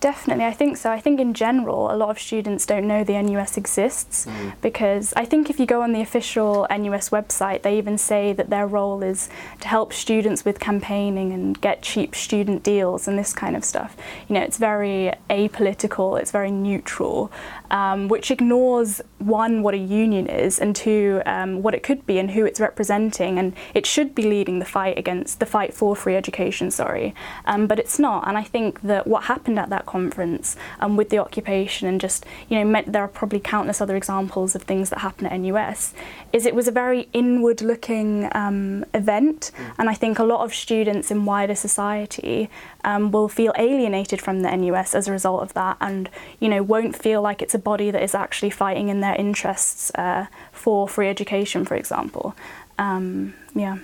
Definitely, 0.00 0.44
I 0.44 0.52
think 0.52 0.76
so. 0.76 0.90
I 0.90 1.00
think 1.00 1.20
in 1.20 1.32
general, 1.32 1.90
a 1.90 1.96
lot 1.96 2.10
of 2.10 2.18
students 2.18 2.66
don't 2.66 2.86
know 2.86 3.02
the 3.02 3.20
NUS 3.20 3.56
exists 3.56 4.26
mm. 4.26 4.52
because 4.60 5.14
I 5.16 5.24
think 5.24 5.48
if 5.48 5.58
you 5.58 5.64
go 5.64 5.80
on 5.80 5.92
the 5.92 6.02
official 6.02 6.66
NUS 6.70 7.08
website, 7.10 7.62
they 7.62 7.78
even 7.78 7.96
say 7.96 8.32
that 8.34 8.50
their 8.50 8.66
role 8.66 9.02
is 9.02 9.30
to 9.60 9.68
help 9.68 9.92
students 9.92 10.44
with 10.44 10.60
campaigning 10.60 11.32
and 11.32 11.58
get 11.60 11.80
cheap 11.82 12.14
student 12.14 12.62
deals 12.62 13.08
and 13.08 13.18
this 13.18 13.32
kind 13.32 13.56
of 13.56 13.64
stuff. 13.64 13.96
You 14.28 14.34
know, 14.34 14.42
it's 14.42 14.58
very 14.58 15.12
apolitical, 15.30 16.20
it's 16.20 16.30
very 16.30 16.50
neutral, 16.50 17.32
um, 17.70 18.08
which 18.08 18.30
ignores 18.30 19.00
one, 19.18 19.62
what 19.62 19.74
a 19.74 19.78
union 19.78 20.26
is, 20.26 20.58
and 20.58 20.74
two, 20.76 21.22
um, 21.26 21.62
what 21.62 21.74
it 21.74 21.82
could 21.82 22.06
be 22.06 22.18
and 22.18 22.30
who 22.30 22.44
it's 22.44 22.60
representing. 22.60 23.38
And 23.38 23.54
it 23.74 23.86
should 23.86 24.14
be 24.14 24.22
leading 24.22 24.58
the 24.58 24.64
fight 24.64 24.98
against 24.98 25.40
the 25.40 25.46
fight 25.46 25.74
for 25.74 25.96
free 25.96 26.16
education, 26.16 26.70
sorry, 26.70 27.14
um, 27.46 27.66
but 27.66 27.78
it's 27.78 27.98
not. 27.98 28.26
And 28.26 28.36
I 28.36 28.42
think 28.42 28.82
that 28.82 29.06
what 29.06 29.24
happened 29.24 29.58
at 29.58 29.70
that 29.70 29.86
conference 29.86 30.56
um, 30.80 30.96
with 30.96 31.10
the 31.10 31.18
occupation 31.18 31.88
and 31.88 32.00
just, 32.00 32.24
you 32.48 32.62
know, 32.62 32.82
there 32.86 33.02
are 33.02 33.08
probably 33.08 33.40
countless 33.40 33.80
other 33.80 33.96
examples 33.96 34.54
of 34.54 34.62
things 34.62 34.90
that 34.90 35.00
happen 35.00 35.26
at 35.26 35.38
NUS, 35.38 35.94
is 36.32 36.46
it 36.46 36.54
was 36.54 36.68
a 36.68 36.72
very 36.72 37.08
inward 37.12 37.62
looking 37.62 38.28
um, 38.32 38.84
event. 38.94 39.50
Mm. 39.56 39.74
And 39.78 39.90
I 39.90 39.94
think 39.94 40.18
a 40.18 40.24
lot 40.24 40.44
of 40.44 40.54
students 40.54 41.10
in 41.10 41.24
wider 41.24 41.54
society 41.54 42.50
um, 42.86 43.10
will 43.10 43.28
feel 43.28 43.52
alienated 43.58 44.22
from 44.22 44.40
the 44.40 44.56
NUS 44.56 44.94
as 44.94 45.08
a 45.08 45.12
result 45.12 45.42
of 45.42 45.52
that 45.54 45.76
and, 45.80 46.08
you 46.38 46.48
know, 46.48 46.62
won't 46.62 46.96
feel 46.96 47.20
like 47.20 47.42
it's 47.42 47.54
a 47.54 47.58
body 47.58 47.90
that 47.90 48.02
is 48.02 48.14
actually 48.14 48.50
fighting 48.50 48.88
in 48.88 49.00
their 49.00 49.16
interests 49.16 49.90
uh, 49.96 50.26
for 50.52 50.88
free 50.88 51.08
education, 51.08 51.64
for 51.64 51.74
example. 51.74 52.34
Um, 52.78 53.34
yeah. 53.54 53.78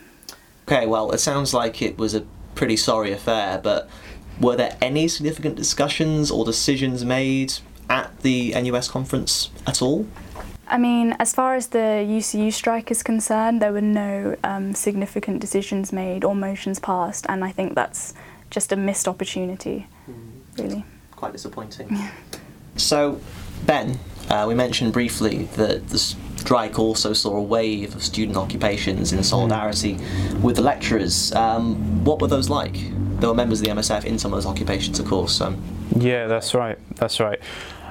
Okay, 0.68 0.86
well, 0.86 1.10
it 1.10 1.18
sounds 1.18 1.52
like 1.52 1.82
it 1.82 1.98
was 1.98 2.14
a 2.14 2.24
pretty 2.54 2.76
sorry 2.76 3.10
affair, 3.10 3.58
but 3.58 3.90
were 4.40 4.54
there 4.54 4.78
any 4.80 5.08
significant 5.08 5.56
discussions 5.56 6.30
or 6.30 6.44
decisions 6.44 7.04
made 7.04 7.54
at 7.90 8.20
the 8.20 8.52
NUS 8.52 8.88
conference 8.88 9.50
at 9.66 9.82
all? 9.82 10.06
I 10.68 10.78
mean, 10.78 11.16
as 11.18 11.34
far 11.34 11.56
as 11.56 11.66
the 11.66 12.06
UCU 12.08 12.52
strike 12.52 12.90
is 12.92 13.02
concerned, 13.02 13.60
there 13.60 13.72
were 13.72 13.80
no 13.80 14.36
um, 14.44 14.74
significant 14.74 15.40
decisions 15.40 15.92
made 15.92 16.24
or 16.24 16.36
motions 16.36 16.78
passed, 16.78 17.26
and 17.28 17.44
I 17.44 17.50
think 17.50 17.74
that's 17.74 18.14
just 18.52 18.72
a 18.72 18.76
missed 18.76 19.08
opportunity, 19.08 19.86
mm. 20.08 20.58
really. 20.58 20.84
Quite 21.10 21.32
disappointing. 21.32 21.98
So, 22.74 23.20
Ben, 23.66 24.00
uh, 24.30 24.46
we 24.48 24.54
mentioned 24.54 24.94
briefly 24.94 25.44
that 25.56 25.88
the 25.88 25.98
strike 25.98 26.78
also 26.78 27.12
saw 27.12 27.36
a 27.36 27.42
wave 27.42 27.94
of 27.94 28.02
student 28.02 28.38
occupations 28.38 29.12
in 29.12 29.22
solidarity 29.22 29.96
mm. 29.96 30.40
with 30.40 30.56
the 30.56 30.62
lecturers. 30.62 31.34
Um, 31.34 32.02
what 32.02 32.22
were 32.22 32.28
those 32.28 32.48
like? 32.48 32.78
there 33.22 33.28
were 33.28 33.36
members 33.36 33.60
of 33.60 33.66
the 33.66 33.72
MSF 33.72 34.04
in 34.04 34.18
some 34.18 34.32
of 34.32 34.36
those 34.36 34.50
occupations, 34.50 34.98
of 34.98 35.06
course. 35.06 35.32
So. 35.32 35.54
Yeah, 35.96 36.26
that's 36.26 36.54
right. 36.54 36.76
That's 36.96 37.20
right. 37.20 37.38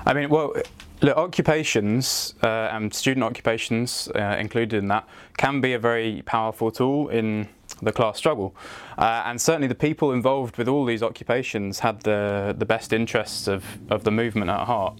I 0.05 0.13
mean, 0.13 0.29
well, 0.29 0.53
look, 1.01 1.15
occupations 1.15 2.35
uh, 2.43 2.69
and 2.73 2.93
student 2.93 3.23
occupations 3.23 4.09
uh, 4.13 4.35
included 4.37 4.77
in 4.77 4.89
that 4.89 5.07
can 5.37 5.61
be 5.61 5.71
a 5.71 5.79
very 5.79 6.21
powerful 6.25 6.69
tool 6.69 7.07
in 7.07 7.47
the 7.81 7.91
class 7.91 8.17
struggle. 8.17 8.55
Uh, 8.97 9.23
and 9.25 9.41
certainly 9.41 9.67
the 9.67 9.75
people 9.75 10.11
involved 10.11 10.57
with 10.57 10.67
all 10.67 10.85
these 10.85 11.03
occupations 11.03 11.79
had 11.79 12.01
the, 12.01 12.55
the 12.57 12.65
best 12.65 12.93
interests 12.93 13.47
of, 13.47 13.63
of 13.89 14.03
the 14.03 14.11
movement 14.11 14.49
at 14.49 14.65
heart. 14.65 14.99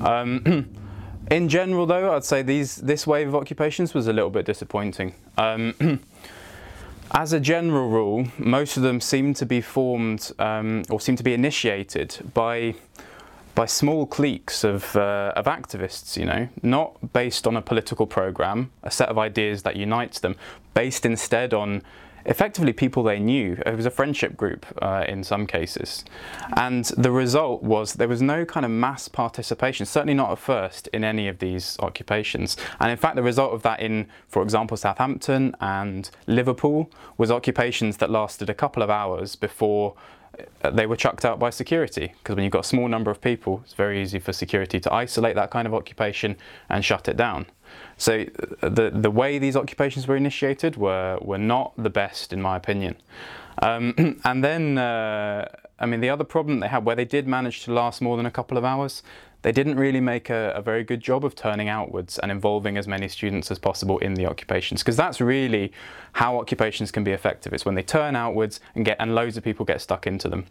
Um, 0.00 0.68
in 1.30 1.48
general, 1.48 1.86
though, 1.86 2.14
I'd 2.14 2.24
say 2.24 2.42
these, 2.42 2.76
this 2.76 3.06
wave 3.06 3.28
of 3.28 3.34
occupations 3.34 3.94
was 3.94 4.06
a 4.06 4.12
little 4.12 4.30
bit 4.30 4.46
disappointing. 4.46 5.14
Um, 5.38 6.00
As 7.12 7.32
a 7.32 7.40
general 7.40 7.88
rule, 7.88 8.28
most 8.38 8.76
of 8.76 8.84
them 8.84 9.00
seem 9.00 9.34
to 9.34 9.44
be 9.44 9.60
formed 9.60 10.30
um, 10.38 10.84
or 10.90 11.00
seem 11.00 11.16
to 11.16 11.24
be 11.24 11.34
initiated 11.34 12.16
by 12.34 12.76
by 13.56 13.66
small 13.66 14.06
cliques 14.06 14.62
of, 14.62 14.94
uh, 14.96 15.32
of 15.34 15.46
activists, 15.46 16.16
you 16.16 16.24
know, 16.24 16.48
not 16.62 17.12
based 17.12 17.48
on 17.48 17.56
a 17.56 17.60
political 17.60 18.06
program, 18.06 18.70
a 18.84 18.90
set 18.90 19.08
of 19.08 19.18
ideas 19.18 19.64
that 19.64 19.74
unites 19.74 20.20
them, 20.20 20.36
based 20.72 21.04
instead 21.04 21.52
on 21.52 21.82
effectively 22.24 22.72
people 22.72 23.02
they 23.02 23.18
knew. 23.18 23.60
It 23.64 23.76
was 23.76 23.86
a 23.86 23.90
friendship 23.90 24.36
group 24.36 24.66
uh, 24.82 25.04
in 25.08 25.24
some 25.24 25.46
cases. 25.46 26.04
And 26.56 26.84
the 26.96 27.10
result 27.10 27.62
was 27.62 27.94
there 27.94 28.08
was 28.08 28.22
no 28.22 28.44
kind 28.44 28.64
of 28.64 28.72
mass 28.72 29.08
participation, 29.08 29.86
certainly 29.86 30.14
not 30.14 30.30
at 30.30 30.38
first, 30.38 30.88
in 30.88 31.04
any 31.04 31.28
of 31.28 31.38
these 31.38 31.78
occupations. 31.80 32.56
And 32.78 32.90
in 32.90 32.96
fact, 32.96 33.16
the 33.16 33.22
result 33.22 33.52
of 33.52 33.62
that 33.62 33.80
in, 33.80 34.06
for 34.28 34.42
example, 34.42 34.76
Southampton 34.76 35.54
and 35.60 36.10
Liverpool 36.26 36.90
was 37.16 37.30
occupations 37.30 37.98
that 37.98 38.10
lasted 38.10 38.50
a 38.50 38.54
couple 38.54 38.82
of 38.82 38.90
hours 38.90 39.36
before 39.36 39.94
uh, 40.62 40.70
they 40.70 40.86
were 40.86 40.96
chucked 40.96 41.24
out 41.24 41.38
by 41.38 41.50
security 41.50 42.14
because 42.18 42.36
when 42.36 42.44
you've 42.44 42.52
got 42.52 42.64
a 42.64 42.68
small 42.68 42.88
number 42.88 43.10
of 43.10 43.20
people, 43.20 43.60
it's 43.64 43.74
very 43.74 44.00
easy 44.00 44.18
for 44.18 44.32
security 44.32 44.78
to 44.80 44.92
isolate 44.92 45.34
that 45.34 45.50
kind 45.50 45.66
of 45.66 45.74
occupation 45.74 46.36
and 46.68 46.84
shut 46.84 47.08
it 47.08 47.16
down. 47.16 47.46
So 48.00 48.24
uh, 48.62 48.68
the 48.70 48.90
the 48.90 49.10
way 49.10 49.38
these 49.38 49.56
occupations 49.56 50.08
were 50.08 50.16
initiated 50.16 50.76
were 50.76 51.18
were 51.20 51.38
not 51.38 51.74
the 51.76 51.90
best 51.90 52.32
in 52.32 52.40
my 52.40 52.56
opinion. 52.56 52.96
Um, 53.60 54.20
and 54.24 54.42
then 54.42 54.78
uh, 54.78 55.46
I 55.78 55.86
mean 55.86 56.00
the 56.00 56.08
other 56.08 56.24
problem 56.24 56.60
they 56.60 56.68
had 56.68 56.84
where 56.86 56.96
they 56.96 57.04
did 57.04 57.28
manage 57.28 57.62
to 57.64 57.72
last 57.74 58.00
more 58.00 58.16
than 58.16 58.24
a 58.24 58.30
couple 58.30 58.56
of 58.56 58.64
hours, 58.64 59.02
they 59.42 59.52
didn't 59.52 59.76
really 59.76 60.00
make 60.00 60.30
a, 60.30 60.52
a 60.56 60.62
very 60.62 60.82
good 60.82 61.02
job 61.02 61.26
of 61.26 61.34
turning 61.34 61.68
outwards 61.68 62.18
and 62.18 62.32
involving 62.32 62.78
as 62.78 62.88
many 62.88 63.06
students 63.06 63.50
as 63.50 63.58
possible 63.58 63.98
in 63.98 64.14
the 64.14 64.24
occupations 64.24 64.82
because 64.82 64.96
that's 64.96 65.20
really 65.20 65.70
how 66.12 66.38
occupations 66.38 66.90
can 66.90 67.04
be 67.04 67.12
effective. 67.12 67.52
It's 67.52 67.66
when 67.66 67.74
they 67.74 67.82
turn 67.82 68.16
outwards 68.16 68.60
and 68.74 68.86
get 68.86 68.96
and 68.98 69.14
loads 69.14 69.36
of 69.36 69.44
people 69.44 69.66
get 69.66 69.82
stuck 69.82 70.06
into 70.06 70.30
them. 70.30 70.46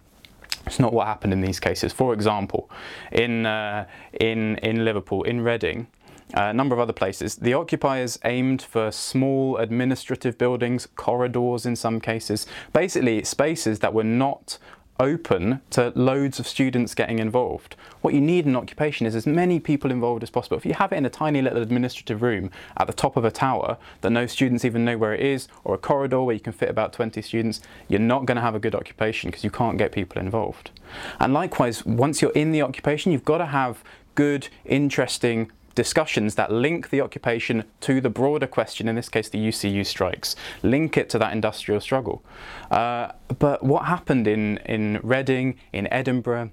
It's 0.68 0.80
not 0.80 0.94
what 0.94 1.08
happened 1.08 1.34
in 1.34 1.42
these 1.42 1.60
cases. 1.60 1.94
For 1.94 2.14
example, 2.14 2.70
in 3.12 3.48
uh, 3.48 3.88
in 4.20 4.58
in 4.58 4.86
Liverpool, 4.86 5.24
in 5.24 5.42
Reading, 5.42 5.88
a 6.34 6.54
number 6.54 6.74
of 6.74 6.80
other 6.80 6.94
places. 6.94 7.36
The 7.36 7.54
occupiers 7.54 8.20
aimed 8.24 8.62
for 8.62 8.92
small 8.92 9.58
administrative 9.58 10.38
buildings, 10.38 10.88
corridors 10.96 11.66
in 11.66 11.76
some 11.76 12.00
cases, 12.00 12.46
basically 12.74 13.24
spaces 13.24 13.80
that 13.80 13.94
were 13.94 14.04
not 14.04 14.58
open 15.00 15.62
to 15.70 15.94
loads 15.96 16.40
of 16.40 16.48
students 16.48 16.94
getting 16.94 17.20
involved. 17.20 17.76
What 18.02 18.14
you 18.14 18.22
need 18.22 18.46
in 18.46 18.56
occupation 18.56 19.08
is 19.08 19.16
as 19.16 19.26
many 19.26 19.60
people 19.60 19.92
involved 19.92 20.24
as 20.24 20.30
possible. 20.30 20.58
If 20.58 20.66
you 20.66 20.74
have 20.74 20.92
it 20.92 20.98
in 20.98 21.06
a 21.06 21.10
tiny 21.10 21.42
little 21.42 21.62
administrative 21.62 22.22
room 22.22 22.52
at 22.78 22.88
the 22.88 22.94
top 22.94 23.16
of 23.16 23.24
a 23.24 23.32
tower 23.32 23.78
that 24.02 24.10
no 24.10 24.28
students 24.28 24.66
even 24.66 24.84
know 24.84 24.98
where 24.98 25.14
it 25.14 25.22
is, 25.22 25.48
or 25.64 25.76
a 25.76 25.78
corridor 25.78 26.22
where 26.22 26.34
you 26.34 26.42
can 26.42 26.54
fit 26.54 26.70
about 26.70 26.92
20 26.92 27.22
students, 27.22 27.62
you're 27.88 28.00
not 28.00 28.26
going 28.26 28.36
to 28.36 28.42
have 28.42 28.56
a 28.56 28.60
good 28.60 28.76
occupation 28.76 29.30
because 29.30 29.44
you 29.44 29.52
can't 29.52 29.78
get 29.78 29.92
people 29.92 30.22
involved. 30.22 30.72
And 31.20 31.34
likewise, 31.34 31.86
once 31.86 32.22
you're 32.22 32.32
in 32.32 32.52
the 32.52 32.62
occupation, 32.62 33.12
you've 33.12 33.26
got 33.26 33.38
to 33.38 33.46
have 33.46 33.84
good, 34.16 34.50
interesting 34.66 35.50
discussions 35.76 36.36
that 36.36 36.52
link 36.52 36.90
the 36.90 37.02
occupation 37.02 37.64
to 37.82 38.02
the 38.02 38.10
broader 38.10 38.48
question, 38.48 38.88
in 38.88 38.96
this 38.96 39.10
case 39.10 39.30
the 39.30 39.38
UCU 39.38 39.86
strikes, 39.86 40.36
link 40.64 40.98
it 40.98 41.10
to 41.10 41.20
that 41.20 41.32
industrial 41.32 41.82
struggle. 41.82 42.24
Uh, 42.72 43.12
but 43.40 43.64
what 43.64 43.86
happened 43.86 44.28
in, 44.28 44.58
in 44.60 45.00
Reading, 45.04 45.58
in 45.74 45.92
Edinburgh, 45.92 46.52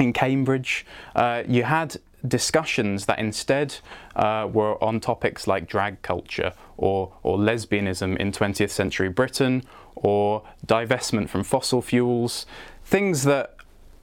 in 0.00 0.12
Cambridge, 0.12 0.84
uh, 1.14 1.42
you 1.46 1.62
had 1.64 1.96
discussions 2.26 3.06
that 3.06 3.18
instead 3.18 3.76
uh, 4.16 4.48
were 4.50 4.82
on 4.82 4.98
topics 4.98 5.46
like 5.46 5.66
drag 5.66 6.00
culture 6.02 6.52
or, 6.76 7.12
or 7.22 7.36
lesbianism 7.36 8.16
in 8.16 8.32
20th 8.32 8.70
century 8.70 9.08
Britain 9.08 9.62
or 9.94 10.42
divestment 10.66 11.28
from 11.28 11.42
fossil 11.42 11.82
fuels, 11.82 12.46
things 12.84 13.24
that 13.24 13.53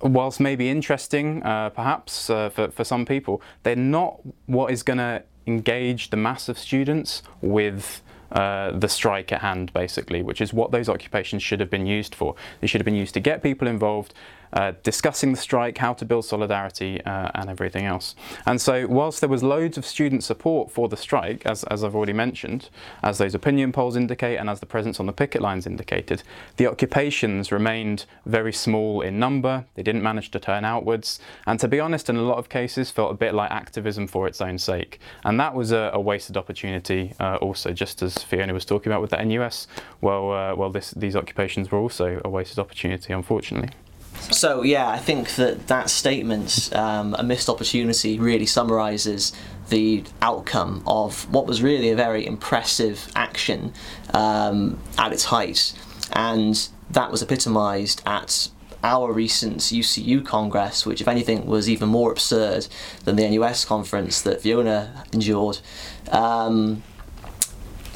whilst 0.04 0.40
maybe 0.40 0.70
interesting, 0.70 1.44
uh, 1.44 1.70
perhaps 1.70 2.30
uh, 2.30 2.50
for, 2.50 2.70
for 2.70 2.84
some 2.84 3.06
people, 3.06 3.42
they're 3.64 3.76
not 3.76 4.20
what 4.46 4.72
is 4.72 4.84
going 4.84 5.00
to 5.00 5.24
engage 5.48 6.10
the 6.10 6.18
mass 6.18 6.50
of 6.50 6.58
students 6.58 7.24
with 7.42 8.02
uh, 8.32 8.72
the 8.72 8.88
strike 8.88 9.32
at 9.32 9.42
hand, 9.42 9.74
basically, 9.74 10.22
which 10.22 10.40
is 10.40 10.54
what 10.54 10.72
those 10.72 10.88
occupations 10.88 11.44
should 11.44 11.60
have 11.60 11.70
been 11.70 11.86
used 11.86 12.16
for. 12.16 12.36
They 12.62 12.68
should 12.68 12.80
have 12.80 12.86
been 12.86 12.96
used 12.96 13.14
to 13.16 13.20
get 13.20 13.44
people 13.44 13.68
involved, 13.68 14.14
uh, 14.54 14.74
discussing 14.84 15.32
the 15.32 15.38
strike, 15.38 15.78
how 15.78 15.94
to 15.94 16.06
build 16.06 16.26
solidarity, 16.26 17.04
uh, 17.06 17.32
and 17.36 17.50
everything 17.50 17.86
else. 17.86 18.16
And 18.46 18.60
so, 18.60 18.88
whilst 18.88 19.22
there 19.22 19.30
was 19.30 19.44
loads 19.44 19.78
of 19.78 19.86
student 19.86 20.24
support 20.24 20.72
for 20.72 20.90
the 20.90 20.98
strike, 20.98 21.46
as, 21.46 21.64
as 21.66 21.84
I've 21.84 21.96
already 21.96 22.14
mentioned, 22.14 22.70
as 23.04 23.18
those 23.18 23.36
opinion 23.36 23.72
polls 23.72 23.96
indicate, 23.96 24.38
and 24.38 24.50
as 24.50 24.60
the 24.60 24.66
presence 24.66 25.00
on 25.00 25.06
the 25.06 25.14
picket 25.14 25.42
lines 25.42 25.66
indicated, 25.66 26.24
the 26.58 26.68
occupations 26.68 27.52
remained 27.52 28.06
very 28.26 28.54
small 28.54 29.02
in 29.02 29.20
number. 29.20 29.66
They 29.76 29.84
didn't 29.84 30.04
manage 30.04 30.32
to 30.32 30.40
turn 30.40 30.66
outwards, 30.66 31.20
and 31.46 31.60
to 31.60 31.68
be 31.68 31.80
honest, 31.80 32.10
in 32.10 32.16
a 32.16 32.22
lot 32.22 32.38
of 32.38 32.50
cases, 32.50 32.92
felt 32.92 33.12
a 33.12 33.16
bit 33.16 33.34
like 33.34 33.52
activism 33.52 34.08
for 34.08 34.28
its 34.28 34.42
own 34.42 34.58
sake. 34.58 35.00
And 35.24 35.40
that 35.40 35.56
was 35.56 35.72
a, 35.72 35.92
a 35.94 36.00
wasted 36.00 36.38
opportunity, 36.38 37.14
uh, 37.20 37.38
also, 37.38 37.72
just 37.74 38.02
as 38.02 38.18
Fiona 38.18 38.54
was 38.54 38.66
talking 38.66 38.92
about 38.92 39.02
with 39.02 39.12
the 39.12 39.24
NUS. 39.24 39.68
Well, 40.02 40.32
uh, 40.32 40.56
well, 40.56 40.70
this, 40.70 40.92
these 40.92 41.16
occupations 41.16 41.72
were 41.72 41.80
also 41.80 42.22
a 42.24 42.30
wasted 42.30 42.60
opportunity, 42.60 43.14
unfortunately. 43.14 43.70
So 44.30 44.62
yeah, 44.62 44.88
I 44.90 44.98
think 44.98 45.36
that 45.36 45.68
that 45.68 45.90
statement, 45.90 46.70
um, 46.74 47.16
a 47.18 47.24
missed 47.24 47.50
opportunity, 47.50 48.20
really 48.20 48.46
summarises 48.46 49.34
the 49.70 50.04
outcome 50.22 50.84
of 50.86 51.32
what 51.34 51.48
was 51.48 51.62
really 51.62 51.90
a 51.90 51.96
very 51.96 52.26
impressive 52.26 53.12
action 53.16 53.74
um, 54.14 54.80
at 54.98 55.12
its 55.14 55.26
height, 55.26 55.74
and 56.14 56.70
that 56.90 57.12
was 57.12 57.24
epitomised 57.24 58.02
at 58.06 58.50
our 58.84 59.12
recent 59.12 59.60
UCU 59.60 60.26
Congress, 60.26 60.86
which, 60.86 61.02
if 61.02 61.08
anything, 61.08 61.46
was 61.46 61.70
even 61.70 61.90
more 61.90 62.12
absurd 62.12 62.68
than 63.06 63.16
the 63.16 63.30
NUS 63.30 63.66
conference 63.66 64.22
that 64.22 64.42
Fiona 64.42 65.06
endured. 65.14 65.60
Um, 66.10 66.84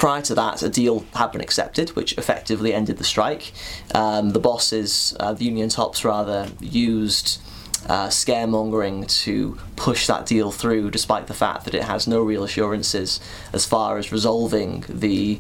Prior 0.06 0.22
to 0.22 0.36
that, 0.36 0.62
a 0.62 0.70
deal 0.70 1.04
had 1.16 1.32
been 1.32 1.42
accepted, 1.42 1.90
which 1.96 2.16
effectively 2.16 2.76
ended 2.76 2.98
the 3.00 3.04
strike. 3.04 3.54
Um, 3.96 4.30
the 4.30 4.40
bosses, 4.40 5.18
uh, 5.20 5.34
the 5.34 5.46
union 5.46 5.70
tops 5.70 6.06
rather, 6.06 6.48
used 6.60 7.42
uh, 7.90 8.10
scaremongering 8.10 9.08
to 9.24 9.58
push 9.76 10.06
that 10.06 10.28
deal 10.28 10.52
through, 10.52 10.92
despite 10.92 11.26
the 11.26 11.34
fact 11.34 11.66
that 11.66 11.74
it 11.74 11.86
has 11.86 12.08
no 12.08 12.22
real 12.22 12.44
assurances 12.44 13.20
as 13.52 13.66
far 13.66 13.98
as 13.98 14.12
resolving 14.12 14.86
the 14.88 15.40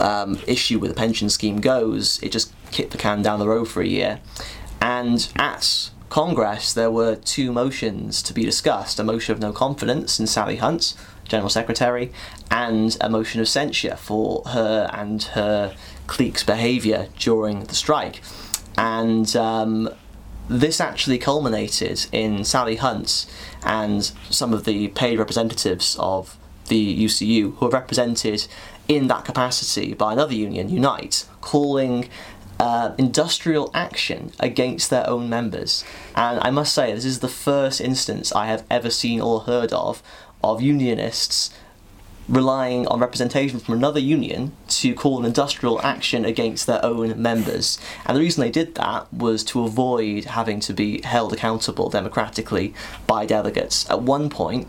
um, 0.00 0.36
issue 0.48 0.80
with 0.80 0.90
the 0.90 0.96
pension 0.96 1.30
scheme 1.30 1.60
goes. 1.60 2.20
It 2.24 2.32
just 2.32 2.52
kicked 2.72 2.90
the 2.90 2.98
can 2.98 3.22
down 3.22 3.38
the 3.38 3.46
road 3.46 3.68
for 3.68 3.82
a 3.82 3.86
year. 3.86 4.18
And 4.80 5.32
at 5.36 5.90
Congress, 6.08 6.74
there 6.74 6.90
were 6.90 7.14
two 7.14 7.52
motions 7.52 8.20
to 8.24 8.34
be 8.34 8.44
discussed 8.44 8.98
a 8.98 9.04
motion 9.04 9.32
of 9.32 9.38
no 9.38 9.52
confidence 9.52 10.18
in 10.18 10.26
Sally 10.26 10.56
Hunt, 10.56 10.94
General 11.32 11.48
Secretary, 11.48 12.12
and 12.50 12.96
a 13.00 13.08
motion 13.08 13.40
of 13.40 13.48
censure 13.48 13.96
for 13.96 14.42
her 14.48 14.88
and 14.92 15.22
her 15.34 15.74
clique's 16.06 16.44
behaviour 16.44 17.08
during 17.18 17.64
the 17.64 17.74
strike. 17.74 18.20
And 18.76 19.34
um, 19.34 19.88
this 20.48 20.80
actually 20.80 21.18
culminated 21.18 22.06
in 22.12 22.44
Sally 22.44 22.76
Hunt 22.76 23.26
and 23.64 24.12
some 24.28 24.52
of 24.52 24.64
the 24.64 24.88
paid 24.88 25.18
representatives 25.18 25.96
of 25.98 26.36
the 26.68 27.04
UCU 27.04 27.56
who 27.56 27.66
are 27.66 27.70
represented 27.70 28.46
in 28.86 29.08
that 29.08 29.24
capacity 29.24 29.94
by 29.94 30.12
another 30.12 30.34
union, 30.34 30.68
Unite, 30.68 31.26
calling 31.40 32.10
uh, 32.60 32.94
industrial 32.98 33.70
action 33.74 34.32
against 34.38 34.90
their 34.90 35.08
own 35.08 35.28
members. 35.28 35.84
And 36.14 36.38
I 36.42 36.50
must 36.50 36.74
say, 36.74 36.92
this 36.92 37.04
is 37.04 37.20
the 37.20 37.28
first 37.28 37.80
instance 37.80 38.32
I 38.32 38.46
have 38.46 38.64
ever 38.70 38.90
seen 38.90 39.20
or 39.20 39.40
heard 39.40 39.72
of 39.72 40.02
of 40.42 40.60
unionists 40.60 41.50
relying 42.28 42.86
on 42.86 43.00
representation 43.00 43.58
from 43.58 43.74
another 43.74 44.00
union 44.00 44.52
to 44.68 44.94
call 44.94 45.18
an 45.18 45.24
industrial 45.24 45.80
action 45.82 46.24
against 46.24 46.66
their 46.66 46.84
own 46.84 47.20
members. 47.20 47.78
And 48.06 48.16
the 48.16 48.20
reason 48.20 48.40
they 48.40 48.50
did 48.50 48.74
that 48.76 49.12
was 49.12 49.42
to 49.44 49.64
avoid 49.64 50.26
having 50.26 50.60
to 50.60 50.72
be 50.72 51.02
held 51.02 51.32
accountable 51.32 51.90
democratically 51.90 52.74
by 53.06 53.26
delegates. 53.26 53.88
At 53.90 54.02
one 54.02 54.30
point, 54.30 54.68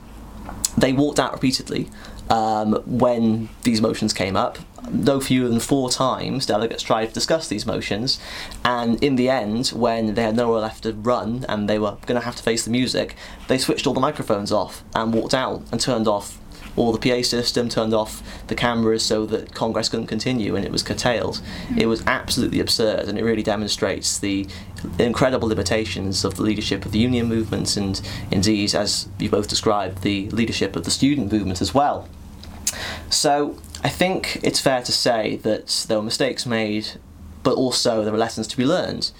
they 0.77 0.93
walked 0.93 1.19
out 1.19 1.33
repeatedly 1.33 1.89
um, 2.29 2.81
when 2.85 3.49
these 3.63 3.81
motions 3.81 4.13
came 4.13 4.35
up. 4.35 4.57
No 4.91 5.21
fewer 5.21 5.47
than 5.47 5.61
four 5.61 5.89
times, 5.89 6.45
delegates 6.45 6.83
tried 6.83 7.07
to 7.07 7.13
discuss 7.13 7.47
these 7.47 7.65
motions, 7.65 8.19
and 8.65 9.01
in 9.01 9.15
the 9.15 9.29
end, 9.29 9.67
when 9.69 10.13
they 10.13 10.23
had 10.23 10.35
nowhere 10.35 10.59
left 10.59 10.83
to 10.83 10.91
run 10.91 11.45
and 11.47 11.69
they 11.69 11.79
were 11.79 11.97
going 12.05 12.19
to 12.19 12.25
have 12.25 12.35
to 12.35 12.43
face 12.43 12.65
the 12.65 12.71
music, 12.71 13.15
they 13.47 13.57
switched 13.57 13.87
all 13.87 13.93
the 13.93 14.01
microphones 14.01 14.51
off 14.51 14.83
and 14.93 15.13
walked 15.13 15.33
out 15.33 15.63
and 15.71 15.79
turned 15.79 16.05
off 16.05 16.37
all 16.75 16.91
the 16.91 16.97
PA 16.97 17.21
system, 17.21 17.69
turned 17.69 17.93
off 17.93 18.23
the 18.47 18.55
cameras 18.55 19.03
so 19.05 19.25
that 19.27 19.53
Congress 19.53 19.89
couldn't 19.89 20.07
continue 20.07 20.55
and 20.55 20.65
it 20.65 20.71
was 20.71 20.83
curtailed. 20.83 21.37
Hmm. 21.67 21.79
It 21.79 21.85
was 21.87 22.03
absolutely 22.07 22.59
absurd 22.59 23.07
and 23.07 23.17
it 23.17 23.23
really 23.23 23.43
demonstrates 23.43 24.19
the 24.19 24.47
incredible 24.99 25.47
limitations 25.47 26.25
of 26.25 26.35
the 26.35 26.43
leadership 26.43 26.85
of 26.85 26.91
the 26.91 26.99
union 26.99 27.27
movement 27.27 27.77
and 27.77 28.01
indeed, 28.31 28.73
as 28.75 29.07
you 29.19 29.29
both 29.29 29.47
described, 29.47 30.01
the 30.01 30.29
leadership 30.31 30.75
of 30.75 30.83
the 30.83 30.91
student 30.91 31.31
movement 31.31 31.61
as 31.61 31.73
well. 31.73 32.07
So 33.09 33.57
I 33.83 33.89
think 33.89 34.39
it's 34.43 34.59
fair 34.59 34.81
to 34.81 34.91
say 34.91 35.37
that 35.37 35.85
there 35.87 35.97
were 35.97 36.03
mistakes 36.03 36.45
made, 36.45 36.87
but 37.43 37.55
also 37.55 38.03
there 38.03 38.11
were 38.11 38.17
lessons 38.17 38.47
to 38.47 38.57
be 38.57 38.65
learned 38.65 39.11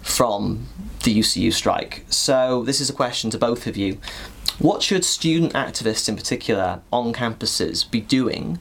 from 0.00 0.66
the 1.04 1.18
UCU 1.18 1.52
strike. 1.52 2.04
So 2.08 2.62
this 2.64 2.80
is 2.80 2.88
a 2.90 2.92
question 2.92 3.30
to 3.30 3.38
both 3.38 3.66
of 3.66 3.76
you. 3.76 3.98
What 4.62 4.80
should 4.80 5.04
student 5.04 5.54
activists 5.54 6.08
in 6.08 6.14
particular 6.14 6.82
on 6.92 7.12
campuses 7.12 7.90
be 7.90 8.00
doing 8.00 8.60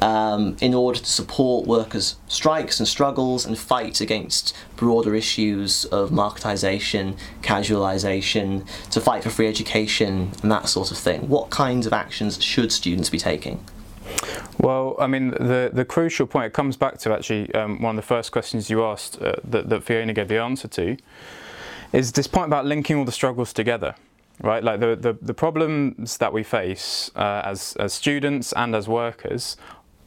um, 0.00 0.56
in 0.60 0.74
order 0.74 1.00
to 1.00 1.04
support 1.04 1.66
workers' 1.66 2.14
strikes 2.28 2.78
and 2.78 2.86
struggles 2.86 3.44
and 3.44 3.58
fight 3.58 4.00
against 4.00 4.56
broader 4.76 5.12
issues 5.12 5.86
of 5.86 6.10
marketisation, 6.10 7.18
casualisation, 7.42 8.64
to 8.90 9.00
fight 9.00 9.24
for 9.24 9.30
free 9.30 9.48
education 9.48 10.30
and 10.40 10.52
that 10.52 10.68
sort 10.68 10.92
of 10.92 10.98
thing? 10.98 11.28
What 11.28 11.50
kinds 11.50 11.84
of 11.84 11.92
actions 11.92 12.40
should 12.40 12.70
students 12.70 13.10
be 13.10 13.18
taking? 13.18 13.58
Well, 14.60 14.94
I 15.00 15.08
mean, 15.08 15.30
the, 15.30 15.70
the 15.72 15.84
crucial 15.84 16.28
point, 16.28 16.46
it 16.46 16.52
comes 16.52 16.76
back 16.76 16.98
to 16.98 17.12
actually 17.12 17.52
um, 17.56 17.82
one 17.82 17.98
of 17.98 18.04
the 18.04 18.06
first 18.06 18.30
questions 18.30 18.70
you 18.70 18.84
asked 18.84 19.20
uh, 19.20 19.34
that, 19.42 19.68
that 19.68 19.82
Fiona 19.82 20.12
gave 20.12 20.28
the 20.28 20.38
answer 20.38 20.68
to, 20.68 20.96
is 21.92 22.12
this 22.12 22.28
point 22.28 22.46
about 22.46 22.66
linking 22.66 22.94
all 22.94 23.04
the 23.04 23.10
struggles 23.10 23.52
together 23.52 23.96
right? 24.42 24.62
Like 24.62 24.80
the, 24.80 24.96
the, 24.96 25.16
the, 25.20 25.34
problems 25.34 26.16
that 26.18 26.32
we 26.32 26.42
face 26.42 27.10
uh, 27.14 27.42
as, 27.44 27.76
as 27.78 27.92
students 27.92 28.52
and 28.52 28.74
as 28.74 28.88
workers 28.88 29.56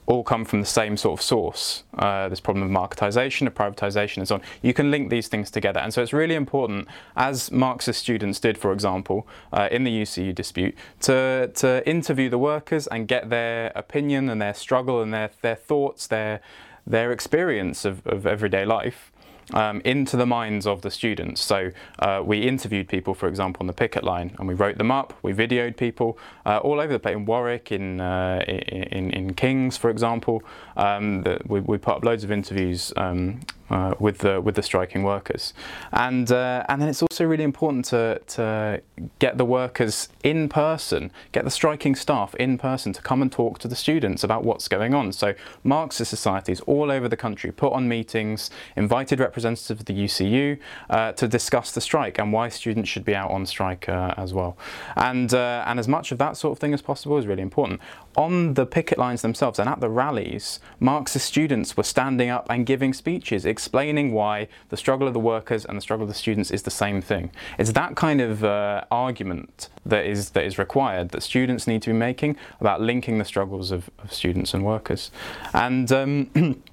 all 0.06 0.24
come 0.24 0.44
from 0.44 0.60
the 0.60 0.68
same 0.68 0.98
sort 0.98 1.20
of 1.20 1.24
source. 1.24 1.84
Uh, 1.98 2.28
this 2.28 2.40
problem 2.40 2.64
of 2.64 2.72
marketisation, 2.72 3.48
of 3.48 3.54
privatisation, 3.54 4.18
and 4.18 4.28
so 4.28 4.36
on. 4.36 4.42
You 4.62 4.74
can 4.74 4.92
link 4.92 5.10
these 5.10 5.28
things 5.28 5.50
together, 5.50 5.80
and 5.80 5.94
so 5.94 6.02
it's 6.02 6.14
really 6.14 6.36
important, 6.36 6.88
as 7.16 7.52
Marxist 7.52 8.02
students 8.02 8.40
did, 8.40 8.58
for 8.58 8.74
example, 8.74 9.28
uh, 9.54 9.70
in 9.72 9.84
the 9.84 10.02
UCU 10.02 10.36
dispute, 10.36 10.76
to 11.02 11.52
to 11.56 11.88
interview 11.88 12.30
the 12.30 12.38
workers 12.38 12.88
and 12.88 13.08
get 13.08 13.30
their 13.30 13.72
opinion 13.76 14.30
and 14.30 14.42
their 14.42 14.54
struggle 14.54 15.02
and 15.02 15.14
their 15.14 15.30
their 15.42 15.56
thoughts, 15.56 16.08
their 16.08 16.42
their 16.86 17.12
experience 17.14 17.86
of, 17.86 18.06
of 18.06 18.28
everyday 18.28 18.66
life 18.66 19.13
um, 19.54 19.82
into 19.86 20.18
the 20.18 20.26
minds 20.26 20.66
of 20.66 20.82
the 20.82 20.92
students. 20.92 21.42
So 21.42 21.72
uh, 22.00 22.22
we 22.24 22.40
interviewed 22.48 22.88
people, 22.88 23.14
for 23.14 23.28
example, 23.28 23.64
on 23.64 23.68
the 23.68 23.74
picket 23.74 24.04
line, 24.04 24.36
and 24.40 24.48
we 24.48 24.54
wrote 24.54 24.78
them 24.78 24.92
up. 24.92 25.14
We 25.22 25.34
videoed 25.34 25.78
people 25.78 26.18
uh, 26.46 26.58
all 26.58 26.80
over 26.80 26.94
the 26.94 27.00
place 27.00 27.16
in 27.16 27.26
Warwick, 27.26 27.72
in 27.72 28.02
uh, 28.02 28.44
in, 28.48 29.12
in 29.12 29.34
Kings, 29.34 29.78
for 29.78 29.90
example. 29.90 30.44
Um, 30.78 31.24
the, 31.24 31.40
we, 31.46 31.60
we 31.60 31.78
put 31.78 31.98
up 31.98 32.06
loads 32.06 32.24
of 32.24 32.32
interviews 32.32 32.94
um, 32.98 33.42
uh, 33.74 33.96
with 34.00 34.20
the 34.20 34.40
with 34.40 34.54
the 34.54 34.62
striking 34.62 35.02
workers, 35.02 35.54
and 35.92 36.32
uh, 36.32 36.64
and 36.70 36.80
then 36.80 36.88
it's 36.88 37.02
also 37.02 37.26
really 37.26 37.44
important 37.44 37.86
to 37.86 38.22
to 38.28 38.82
get 39.18 39.40
the 39.40 39.46
workers 39.46 40.10
in 40.24 40.48
person, 40.48 41.12
get 41.32 41.44
the 41.44 41.50
striking 41.50 41.96
staff 41.96 42.36
in 42.36 42.58
person 42.60 42.94
to 42.94 43.02
come 43.02 43.22
and 43.24 43.32
talk 43.32 43.58
to 43.58 43.68
the 43.68 43.76
students 43.76 44.24
about 44.24 44.44
what's 44.44 44.68
going 44.68 44.94
on. 44.94 45.12
So 45.12 45.34
Marxist 45.64 46.10
societies 46.12 46.60
all 46.62 46.92
over 46.92 47.08
the 47.10 47.18
country 47.18 47.52
put 47.52 47.74
on 47.74 47.88
meetings, 47.88 48.52
invited 48.76 49.20
representatives 49.20 49.72
of 49.72 49.86
the 49.86 49.94
UCU 49.94 50.60
uh, 50.92 51.14
to 51.14 51.28
discuss 51.28 51.72
the 51.72 51.82
strike 51.82 52.20
and 52.20 52.32
why 52.32 52.50
students 52.50 52.90
should 52.90 53.06
be 53.06 53.16
out 53.16 53.32
on 53.32 53.46
strike 53.48 53.90
uh, 53.90 54.14
as 54.18 54.36
well, 54.36 54.56
and 54.96 55.34
uh, 55.34 55.64
and 55.66 55.80
as 55.80 55.88
much 55.88 56.12
of 56.12 56.20
that 56.20 56.38
sort 56.38 56.52
of 56.52 56.60
thing 56.60 56.76
as 56.76 56.82
possible 56.84 57.18
is 57.18 57.26
really 57.26 57.42
important. 57.42 57.82
On 58.16 58.54
the 58.54 58.68
picket 58.68 59.00
lines 59.00 59.24
themselves 59.24 59.58
and 59.58 59.68
at 59.68 59.80
the 59.80 59.90
rallies, 59.90 60.60
Marxist 60.80 61.26
students 61.26 61.76
were 61.76 61.84
standing 61.84 62.30
up 62.30 62.46
and 62.48 62.64
giving 62.64 62.94
speeches 62.94 63.44
explaining 63.64 64.12
why 64.12 64.50
the 64.70 64.76
struggle 64.76 65.08
of 65.08 65.14
the 65.14 65.20
workers 65.22 65.64
and 65.64 65.78
the 65.78 65.82
struggle 65.82 66.04
of 66.04 66.10
the 66.10 66.20
students 66.26 66.52
is 66.52 66.64
the 66.64 66.72
same 66.72 67.02
thing. 67.02 67.32
It's 67.58 67.72
that 67.72 67.96
kind 67.96 68.20
of 68.20 68.44
uh, 68.44 68.84
argument 68.92 69.70
that 69.86 70.06
is 70.06 70.32
that 70.32 70.44
is 70.44 70.58
required 70.58 71.10
that 71.12 71.24
students 71.24 71.66
need 71.66 71.82
to 71.84 71.90
be 71.92 71.98
making 72.10 72.36
about 72.60 72.82
linking 72.82 73.20
the 73.20 73.26
struggles 73.26 73.72
of, 73.72 73.90
of 74.00 74.12
students 74.12 74.54
and 74.54 74.66
workers. 74.66 75.12
And 75.54 75.90
um, 75.94 76.62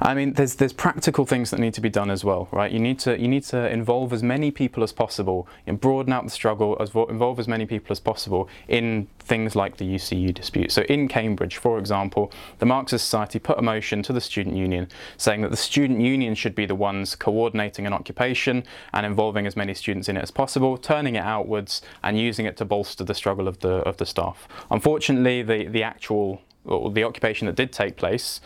I 0.00 0.14
mean, 0.14 0.34
there's 0.34 0.54
there's 0.56 0.72
practical 0.72 1.24
things 1.24 1.50
that 1.50 1.60
need 1.60 1.74
to 1.74 1.80
be 1.80 1.88
done 1.88 2.10
as 2.10 2.24
well, 2.24 2.48
right? 2.52 2.70
You 2.70 2.78
need 2.78 2.98
to 3.00 3.18
you 3.18 3.28
need 3.28 3.44
to 3.44 3.68
involve 3.68 4.12
as 4.12 4.22
many 4.22 4.50
people 4.50 4.82
as 4.82 4.92
possible 4.92 5.48
and 5.66 5.80
broaden 5.80 6.12
out 6.12 6.24
the 6.24 6.30
struggle, 6.30 6.76
as 6.80 6.90
involve 6.94 7.38
as 7.38 7.48
many 7.48 7.66
people 7.66 7.92
as 7.92 8.00
possible 8.00 8.48
in 8.68 9.08
things 9.18 9.54
like 9.54 9.76
the 9.76 9.84
UCU 9.84 10.32
dispute. 10.32 10.72
So 10.72 10.82
in 10.82 11.08
Cambridge, 11.08 11.56
for 11.56 11.78
example, 11.78 12.32
the 12.58 12.66
Marxist 12.66 13.04
Society 13.04 13.38
put 13.38 13.58
a 13.58 13.62
motion 13.62 14.02
to 14.04 14.12
the 14.12 14.20
student 14.20 14.56
union 14.56 14.88
saying 15.16 15.42
that 15.42 15.50
the 15.50 15.56
student 15.56 16.00
union 16.00 16.34
should 16.34 16.54
be 16.54 16.66
the 16.66 16.74
ones 16.74 17.14
coordinating 17.14 17.86
an 17.86 17.92
occupation 17.92 18.64
and 18.92 19.04
involving 19.04 19.46
as 19.46 19.56
many 19.56 19.74
students 19.74 20.08
in 20.08 20.16
it 20.16 20.22
as 20.22 20.30
possible, 20.30 20.78
turning 20.78 21.16
it 21.16 21.24
outwards 21.24 21.82
and 22.02 22.18
using 22.18 22.46
it 22.46 22.56
to 22.56 22.64
bolster 22.64 23.04
the 23.04 23.14
struggle 23.14 23.48
of 23.48 23.58
the 23.60 23.78
of 23.88 23.96
the 23.96 24.06
staff. 24.06 24.48
Unfortunately, 24.70 25.42
the 25.42 25.66
the 25.66 25.82
actual 25.82 26.40
the 26.64 27.04
occupation 27.04 27.46
that 27.46 27.56
did 27.56 27.72
take 27.72 27.96
place 27.96 28.40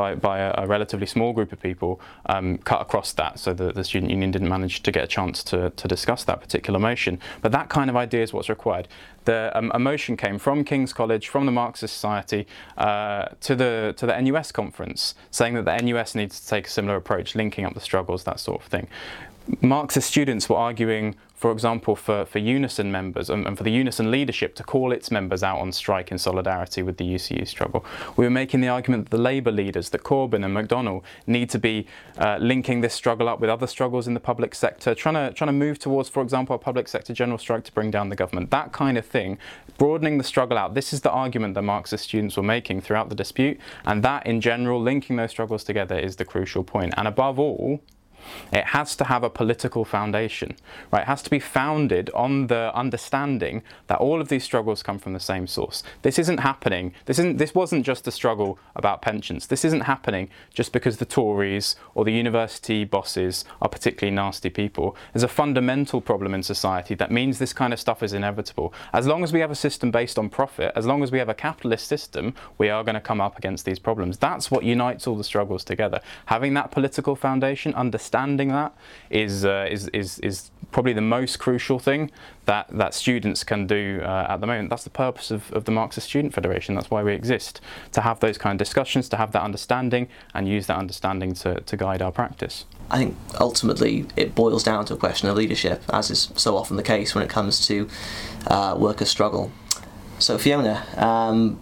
by, 0.00 0.14
by 0.14 0.38
a, 0.38 0.54
a, 0.56 0.66
relatively 0.66 1.06
small 1.06 1.34
group 1.34 1.52
of 1.52 1.60
people 1.60 2.00
um, 2.24 2.56
cut 2.58 2.80
across 2.80 3.12
that, 3.12 3.38
so 3.38 3.52
the, 3.52 3.70
the 3.70 3.84
student 3.84 4.10
union 4.10 4.30
didn't 4.30 4.48
manage 4.48 4.82
to 4.82 4.90
get 4.90 5.04
a 5.04 5.06
chance 5.06 5.44
to, 5.44 5.68
to 5.68 5.86
discuss 5.86 6.24
that 6.24 6.40
particular 6.40 6.78
motion. 6.78 7.18
But 7.42 7.52
that 7.52 7.68
kind 7.68 7.90
of 7.90 7.96
idea 7.96 8.22
is 8.22 8.32
what's 8.32 8.48
required. 8.48 8.88
The 9.26 9.52
um, 9.54 9.70
a 9.74 9.78
motion 9.78 10.16
came 10.16 10.38
from 10.38 10.64
King's 10.64 10.94
College, 10.94 11.28
from 11.28 11.44
the 11.44 11.52
Marxist 11.52 11.92
Society, 11.92 12.46
uh, 12.78 13.26
to 13.42 13.54
the 13.54 13.92
to 13.98 14.06
the 14.06 14.18
NUS 14.18 14.50
conference, 14.52 15.14
saying 15.30 15.52
that 15.56 15.66
the 15.66 15.76
NUS 15.76 16.14
needs 16.14 16.40
to 16.40 16.48
take 16.48 16.66
a 16.66 16.70
similar 16.70 16.96
approach, 16.96 17.34
linking 17.34 17.66
up 17.66 17.74
the 17.74 17.80
struggles, 17.80 18.24
that 18.24 18.40
sort 18.40 18.62
of 18.62 18.66
thing. 18.68 18.88
Marxist 19.60 20.08
students 20.08 20.48
were 20.48 20.56
arguing 20.56 21.16
for 21.40 21.52
example, 21.52 21.96
for, 21.96 22.26
for 22.26 22.38
Unison 22.38 22.92
members 22.92 23.30
and, 23.30 23.46
and, 23.46 23.56
for 23.56 23.64
the 23.64 23.70
Unison 23.70 24.10
leadership 24.10 24.54
to 24.56 24.62
call 24.62 24.92
its 24.92 25.10
members 25.10 25.42
out 25.42 25.58
on 25.58 25.72
strike 25.72 26.10
in 26.10 26.18
solidarity 26.18 26.82
with 26.82 26.98
the 26.98 27.14
UCU 27.14 27.48
struggle. 27.48 27.82
We 28.18 28.26
were 28.26 28.30
making 28.30 28.60
the 28.60 28.68
argument 28.68 29.06
that 29.06 29.16
the 29.16 29.22
Labour 29.22 29.50
leaders, 29.50 29.88
that 29.88 30.02
Corbyn 30.02 30.44
and 30.44 30.54
McDonnell, 30.54 31.02
need 31.26 31.48
to 31.48 31.58
be 31.58 31.86
uh, 32.18 32.36
linking 32.38 32.82
this 32.82 32.92
struggle 32.92 33.26
up 33.26 33.40
with 33.40 33.48
other 33.48 33.66
struggles 33.66 34.06
in 34.06 34.12
the 34.12 34.20
public 34.20 34.54
sector, 34.54 34.94
trying 34.94 35.14
to, 35.14 35.32
trying 35.32 35.48
to 35.48 35.54
move 35.54 35.78
towards, 35.78 36.10
for 36.10 36.22
example, 36.22 36.54
a 36.54 36.58
public 36.58 36.86
sector 36.86 37.14
general 37.14 37.38
strike 37.38 37.64
to 37.64 37.72
bring 37.72 37.90
down 37.90 38.10
the 38.10 38.16
government. 38.16 38.50
That 38.50 38.72
kind 38.72 38.98
of 38.98 39.06
thing, 39.06 39.38
broadening 39.78 40.18
the 40.18 40.24
struggle 40.24 40.58
out. 40.58 40.74
This 40.74 40.92
is 40.92 41.00
the 41.00 41.10
argument 41.10 41.54
that 41.54 41.62
Marxist 41.62 42.04
students 42.04 42.36
were 42.36 42.42
making 42.42 42.82
throughout 42.82 43.08
the 43.08 43.14
dispute, 43.14 43.58
and 43.86 44.02
that 44.02 44.26
in 44.26 44.42
general, 44.42 44.78
linking 44.78 45.16
those 45.16 45.30
struggles 45.30 45.64
together 45.64 45.98
is 45.98 46.16
the 46.16 46.26
crucial 46.26 46.64
point. 46.64 46.92
And 46.98 47.08
above 47.08 47.38
all, 47.38 47.80
it 48.52 48.66
has 48.66 48.96
to 48.96 49.04
have 49.04 49.22
a 49.22 49.30
political 49.30 49.84
foundation, 49.84 50.56
right? 50.92 51.02
It 51.02 51.06
has 51.06 51.22
to 51.22 51.30
be 51.30 51.38
founded 51.38 52.10
on 52.14 52.46
the 52.48 52.70
understanding 52.74 53.62
that 53.86 53.98
all 53.98 54.20
of 54.20 54.28
these 54.28 54.44
struggles 54.44 54.82
come 54.82 54.98
from 54.98 55.12
the 55.12 55.20
same 55.20 55.46
source. 55.46 55.82
This 56.02 56.18
isn't 56.18 56.38
happening. 56.38 56.92
This 57.06 57.18
isn't. 57.18 57.38
This 57.38 57.54
wasn't 57.54 57.86
just 57.86 58.06
a 58.06 58.10
struggle 58.10 58.58
about 58.76 59.02
pensions. 59.02 59.46
This 59.46 59.64
isn't 59.64 59.82
happening 59.82 60.28
just 60.52 60.72
because 60.72 60.98
the 60.98 61.04
Tories 61.04 61.76
or 61.94 62.04
the 62.04 62.12
university 62.12 62.84
bosses 62.84 63.44
are 63.62 63.68
particularly 63.68 64.14
nasty 64.14 64.50
people. 64.50 64.96
There's 65.12 65.22
a 65.22 65.28
fundamental 65.28 66.00
problem 66.00 66.34
in 66.34 66.42
society 66.42 66.94
that 66.96 67.10
means 67.10 67.38
this 67.38 67.52
kind 67.52 67.72
of 67.72 67.80
stuff 67.80 68.02
is 68.02 68.12
inevitable. 68.12 68.74
As 68.92 69.06
long 69.06 69.22
as 69.22 69.32
we 69.32 69.40
have 69.40 69.50
a 69.50 69.54
system 69.54 69.90
based 69.90 70.18
on 70.18 70.28
profit, 70.28 70.72
as 70.76 70.86
long 70.86 71.02
as 71.02 71.10
we 71.10 71.18
have 71.18 71.28
a 71.28 71.34
capitalist 71.34 71.86
system, 71.86 72.34
we 72.58 72.68
are 72.68 72.84
going 72.84 72.94
to 72.94 73.00
come 73.00 73.20
up 73.20 73.38
against 73.38 73.64
these 73.64 73.78
problems. 73.78 74.18
That's 74.18 74.50
what 74.50 74.64
unites 74.64 75.06
all 75.06 75.16
the 75.16 75.24
struggles 75.24 75.64
together. 75.64 76.00
Having 76.26 76.54
that 76.54 76.70
political 76.70 77.16
foundation, 77.16 77.74
understanding 77.74 78.09
understanding 78.10 78.48
that 78.48 78.74
is, 79.10 79.44
uh, 79.44 79.66
is, 79.70 79.88
is, 79.88 80.18
is 80.20 80.50
probably 80.72 80.92
the 80.92 81.00
most 81.00 81.38
crucial 81.38 81.78
thing 81.78 82.10
that, 82.46 82.66
that 82.70 82.94
students 82.94 83.44
can 83.44 83.66
do 83.66 84.00
uh, 84.02 84.26
at 84.28 84.40
the 84.40 84.46
moment. 84.46 84.70
That's 84.70 84.84
the 84.84 84.90
purpose 84.90 85.30
of, 85.30 85.52
of 85.52 85.64
the 85.64 85.72
Marxist 85.72 86.08
Student 86.08 86.34
Federation. 86.34 86.74
That's 86.74 86.90
why 86.90 87.02
we 87.02 87.12
exist, 87.12 87.60
to 87.92 88.00
have 88.00 88.20
those 88.20 88.38
kind 88.38 88.60
of 88.60 88.66
discussions, 88.66 89.08
to 89.10 89.16
have 89.16 89.32
that 89.32 89.42
understanding, 89.42 90.08
and 90.34 90.48
use 90.48 90.66
that 90.66 90.76
understanding 90.76 91.34
to, 91.34 91.60
to 91.60 91.76
guide 91.76 92.02
our 92.02 92.12
practice. 92.12 92.64
I 92.90 92.98
think 92.98 93.16
ultimately 93.38 94.06
it 94.16 94.34
boils 94.34 94.64
down 94.64 94.84
to 94.86 94.94
a 94.94 94.96
question 94.96 95.28
of 95.28 95.36
leadership, 95.36 95.82
as 95.92 96.10
is 96.10 96.32
so 96.34 96.56
often 96.56 96.76
the 96.76 96.82
case 96.82 97.14
when 97.14 97.22
it 97.22 97.30
comes 97.30 97.66
to 97.68 97.88
uh, 98.48 98.76
worker 98.78 99.04
struggle. 99.04 99.52
So, 100.18 100.36
Fiona, 100.38 100.84
um, 100.96 101.58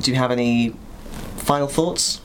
do 0.00 0.10
you 0.10 0.16
have 0.16 0.30
any 0.30 0.74
final 1.36 1.66
thoughts? 1.66 2.20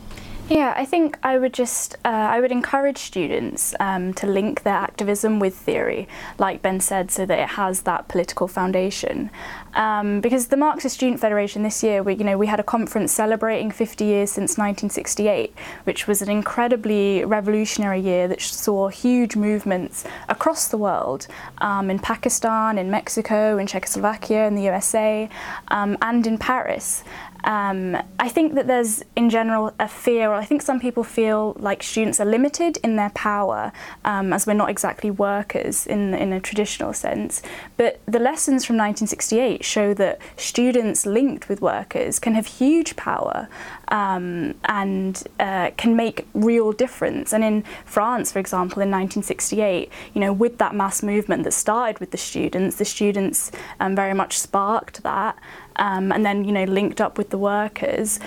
Yeah, 0.47 0.75
I 0.77 0.85
think 0.85 1.17
I 1.23 1.39
would 1.39 1.55
just 1.55 1.95
uh, 2.05 2.09
I 2.09 2.39
would 2.39 2.51
encourage 2.51 2.99
students 2.99 3.73
um, 3.79 4.13
to 4.13 4.27
link 4.27 4.61
their 4.61 4.75
activism 4.75 5.39
with 5.39 5.55
theory, 5.55 6.07
like 6.37 6.61
Ben 6.61 6.79
said, 6.79 7.09
so 7.09 7.25
that 7.25 7.39
it 7.39 7.49
has 7.49 7.81
that 7.81 8.07
political 8.09 8.47
foundation. 8.47 9.31
Um, 9.73 10.21
because 10.21 10.47
the 10.47 10.55
Marxist 10.55 10.97
Student 10.97 11.19
Federation 11.19 11.63
this 11.63 11.81
year, 11.81 12.03
we 12.03 12.13
you 12.13 12.23
know 12.23 12.37
we 12.37 12.45
had 12.45 12.59
a 12.59 12.63
conference 12.63 13.11
celebrating 13.11 13.71
50 13.71 14.05
years 14.05 14.29
since 14.29 14.51
1968, 14.51 15.51
which 15.85 16.05
was 16.05 16.21
an 16.21 16.29
incredibly 16.29 17.25
revolutionary 17.25 17.99
year 17.99 18.27
that 18.27 18.39
saw 18.39 18.87
huge 18.89 19.35
movements 19.35 20.03
across 20.29 20.67
the 20.67 20.77
world, 20.77 21.25
um, 21.57 21.89
in 21.89 21.97
Pakistan, 21.97 22.77
in 22.77 22.91
Mexico, 22.91 23.57
in 23.57 23.65
Czechoslovakia, 23.65 24.45
in 24.45 24.53
the 24.53 24.63
USA, 24.63 25.27
um, 25.69 25.97
and 26.03 26.27
in 26.27 26.37
Paris. 26.37 27.03
Um, 27.45 27.95
I 28.19 28.27
think 28.27 28.55
that 28.55 28.65
there's, 28.65 29.03
in 29.15 29.29
general, 29.29 29.71
a 29.79 29.87
fear, 29.87 30.29
or 30.29 30.33
I 30.33 30.45
think 30.45 30.63
some 30.63 30.79
people 30.79 31.03
feel 31.03 31.55
like 31.59 31.83
students 31.83 32.19
are 32.19 32.25
limited 32.25 32.77
in 32.83 32.95
their 32.95 33.11
power, 33.11 33.71
um, 34.03 34.33
as 34.33 34.47
we're 34.47 34.53
not 34.53 34.71
exactly 34.71 35.11
workers 35.11 35.85
in, 35.85 36.15
in 36.15 36.33
a 36.33 36.39
traditional 36.39 36.91
sense. 36.91 37.43
But 37.77 38.01
the 38.07 38.17
lessons 38.17 38.65
from 38.65 38.77
1968 38.77 39.63
show 39.63 39.93
that 39.93 40.19
students 40.37 41.05
linked 41.05 41.47
with 41.47 41.61
workers 41.61 42.17
can 42.17 42.33
have 42.33 42.47
huge 42.47 42.95
power 42.95 43.47
um, 43.89 44.55
and 44.65 45.23
uh, 45.39 45.69
can 45.77 45.95
make 45.95 46.27
real 46.33 46.71
difference. 46.71 47.31
And 47.31 47.43
in 47.43 47.63
France, 47.85 48.31
for 48.31 48.39
example, 48.39 48.81
in 48.81 48.89
1968, 48.89 49.91
you 50.15 50.21
know, 50.21 50.33
with 50.33 50.57
that 50.57 50.73
mass 50.73 51.03
movement 51.03 51.43
that 51.43 51.51
started 51.51 51.99
with 51.99 52.09
the 52.09 52.17
students, 52.17 52.77
the 52.77 52.85
students 52.85 53.51
um, 53.79 53.95
very 53.95 54.15
much 54.15 54.39
sparked 54.39 55.03
that 55.03 55.37
um, 55.77 56.11
and 56.11 56.25
then 56.25 56.43
you 56.45 56.51
know 56.51 56.63
linked 56.65 57.01
up 57.01 57.17
with 57.17 57.29
the 57.29 57.37
workers 57.37 58.19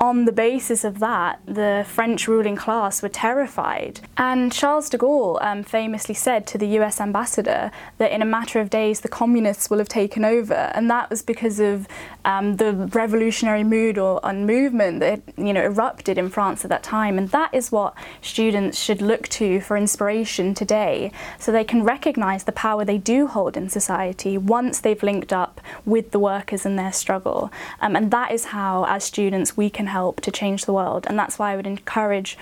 on 0.00 0.24
the 0.24 0.32
basis 0.32 0.82
of 0.82 0.98
that, 0.98 1.40
the 1.44 1.84
French 1.86 2.26
ruling 2.26 2.56
class 2.56 3.02
were 3.02 3.08
terrified. 3.10 4.00
And 4.16 4.50
Charles 4.50 4.88
de 4.88 4.96
Gaulle 4.96 5.38
um, 5.42 5.62
famously 5.62 6.14
said 6.14 6.46
to 6.48 6.58
the 6.58 6.66
US 6.78 7.02
ambassador 7.02 7.70
that 7.98 8.10
in 8.10 8.22
a 8.22 8.24
matter 8.24 8.60
of 8.60 8.70
days 8.70 9.00
the 9.00 9.08
communists 9.08 9.68
will 9.68 9.76
have 9.76 9.90
taken 9.90 10.24
over. 10.24 10.54
And 10.74 10.90
that 10.90 11.10
was 11.10 11.20
because 11.20 11.60
of 11.60 11.86
um, 12.24 12.56
the 12.56 12.72
revolutionary 12.72 13.62
mood 13.62 13.98
or 13.98 14.20
and 14.24 14.46
movement 14.46 15.00
that 15.00 15.20
you 15.36 15.52
know 15.52 15.62
erupted 15.62 16.16
in 16.16 16.30
France 16.30 16.64
at 16.64 16.70
that 16.70 16.82
time. 16.82 17.18
And 17.18 17.28
that 17.30 17.52
is 17.52 17.70
what 17.70 17.94
students 18.22 18.78
should 18.78 19.02
look 19.02 19.28
to 19.28 19.60
for 19.60 19.76
inspiration 19.76 20.54
today, 20.54 21.12
so 21.38 21.52
they 21.52 21.64
can 21.64 21.82
recognise 21.82 22.44
the 22.44 22.52
power 22.52 22.84
they 22.84 22.98
do 22.98 23.26
hold 23.26 23.56
in 23.56 23.68
society 23.68 24.38
once 24.38 24.80
they've 24.80 25.02
linked 25.02 25.32
up 25.32 25.60
with 25.84 26.10
the 26.10 26.18
workers 26.18 26.64
in 26.64 26.76
their 26.76 26.92
struggle. 26.92 27.50
Um, 27.80 27.96
and 27.96 28.10
that 28.10 28.32
is 28.32 28.46
how, 28.46 28.86
as 28.86 29.04
students, 29.04 29.56
we 29.56 29.68
can 29.70 29.89
help 29.90 30.20
to 30.22 30.30
change 30.30 30.64
the 30.64 30.72
world. 30.72 31.06
And 31.08 31.18
that's 31.18 31.38
why 31.38 31.52
I 31.52 31.56
would 31.56 31.66
encourage 31.66 32.38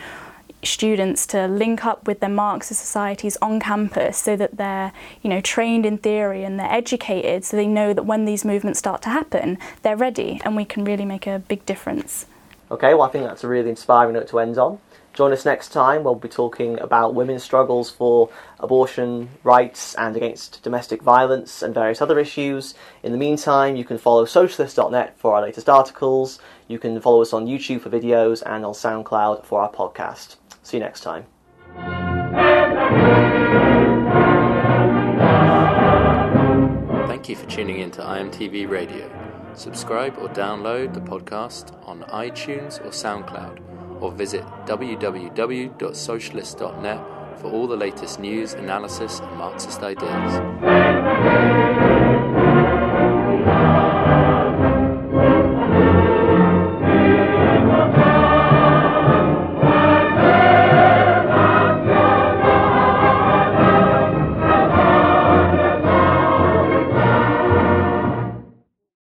students 0.63 1.27
to 1.27 1.47
link 1.47 1.85
up 1.85 2.07
with 2.07 2.21
their 2.21 2.29
Marxist 2.31 2.81
societies 2.81 3.37
on 3.41 3.61
campus 3.61 4.19
so 4.19 4.35
that 4.37 4.57
they're 4.57 4.93
you 5.23 5.31
know 5.31 5.41
trained 5.41 5.87
in 5.87 5.99
theory 5.99 6.43
and 6.45 6.59
they're 6.59 6.73
educated 6.73 7.45
so 7.45 7.57
they 7.57 7.67
know 7.67 7.93
that 7.93 8.05
when 8.05 8.25
these 8.25 8.45
movements 8.45 8.79
start 8.79 9.01
to 9.03 9.09
happen 9.09 9.57
they're 9.83 9.97
ready 9.97 10.41
and 10.45 10.57
we 10.57 10.65
can 10.65 10.85
really 10.85 11.05
make 11.05 11.27
a 11.27 11.39
big 11.39 11.65
difference. 11.65 12.27
Okay, 12.71 12.93
well 12.95 13.03
I 13.03 13.09
think 13.09 13.25
that's 13.25 13.45
a 13.45 13.49
really 13.49 13.71
inspiring 13.71 14.15
note 14.15 14.29
to 14.29 14.41
end 14.41 14.59
on. 14.59 14.79
Join 15.19 15.33
us 15.33 15.45
next 15.45 15.71
time. 15.71 16.05
We'll 16.05 16.15
be 16.15 16.29
talking 16.29 16.79
about 16.79 17.13
women's 17.13 17.43
struggles 17.43 17.91
for 17.91 18.31
abortion 18.61 19.31
rights 19.43 19.97
and 19.97 20.17
against 20.17 20.63
domestic 20.63 21.03
violence 21.03 21.61
and 21.61 21.75
various 21.75 22.01
other 22.01 22.21
issues. 22.21 22.77
In 23.03 23.11
the 23.11 23.19
meantime, 23.19 23.75
you 23.75 23.85
can 23.85 23.99
follow 23.99 24.27
socialist.net 24.27 25.19
for 25.19 25.35
our 25.35 25.43
latest 25.43 25.69
articles. 25.69 26.39
You 26.69 26.79
can 26.79 27.01
follow 27.01 27.21
us 27.21 27.33
on 27.33 27.49
YouTube 27.49 27.81
for 27.81 27.91
videos 27.91 28.45
and 28.47 28.65
on 28.65 28.75
SoundCloud 28.75 29.45
for 29.45 29.61
our 29.61 29.73
podcast. 29.73 30.37
See 30.63 30.77
you 30.77 30.85
next 30.85 31.01
time. 31.01 31.27
Thank 37.09 37.29
you 37.29 37.35
for 37.35 37.47
tuning 37.47 37.81
in 37.81 37.91
to 37.91 38.03
IMTV 38.03 38.69
Radio. 38.69 39.11
Subscribe 39.55 40.17
or 40.19 40.29
download 40.29 40.95
the 40.95 41.01
podcast 41.01 41.77
on 41.89 42.05
iTunes 42.05 42.81
or 42.87 42.91
SoundCloud 42.91 43.65
or 44.01 44.13
visit 44.13 44.45
www.socialist.net 44.67 47.01
for 47.41 47.53
all 47.53 47.67
the 47.67 47.77
latest 47.77 48.19
news, 48.19 48.55
analysis, 48.55 49.21
and 49.21 49.37
Marxist 49.37 49.83
ideas. 49.83 51.68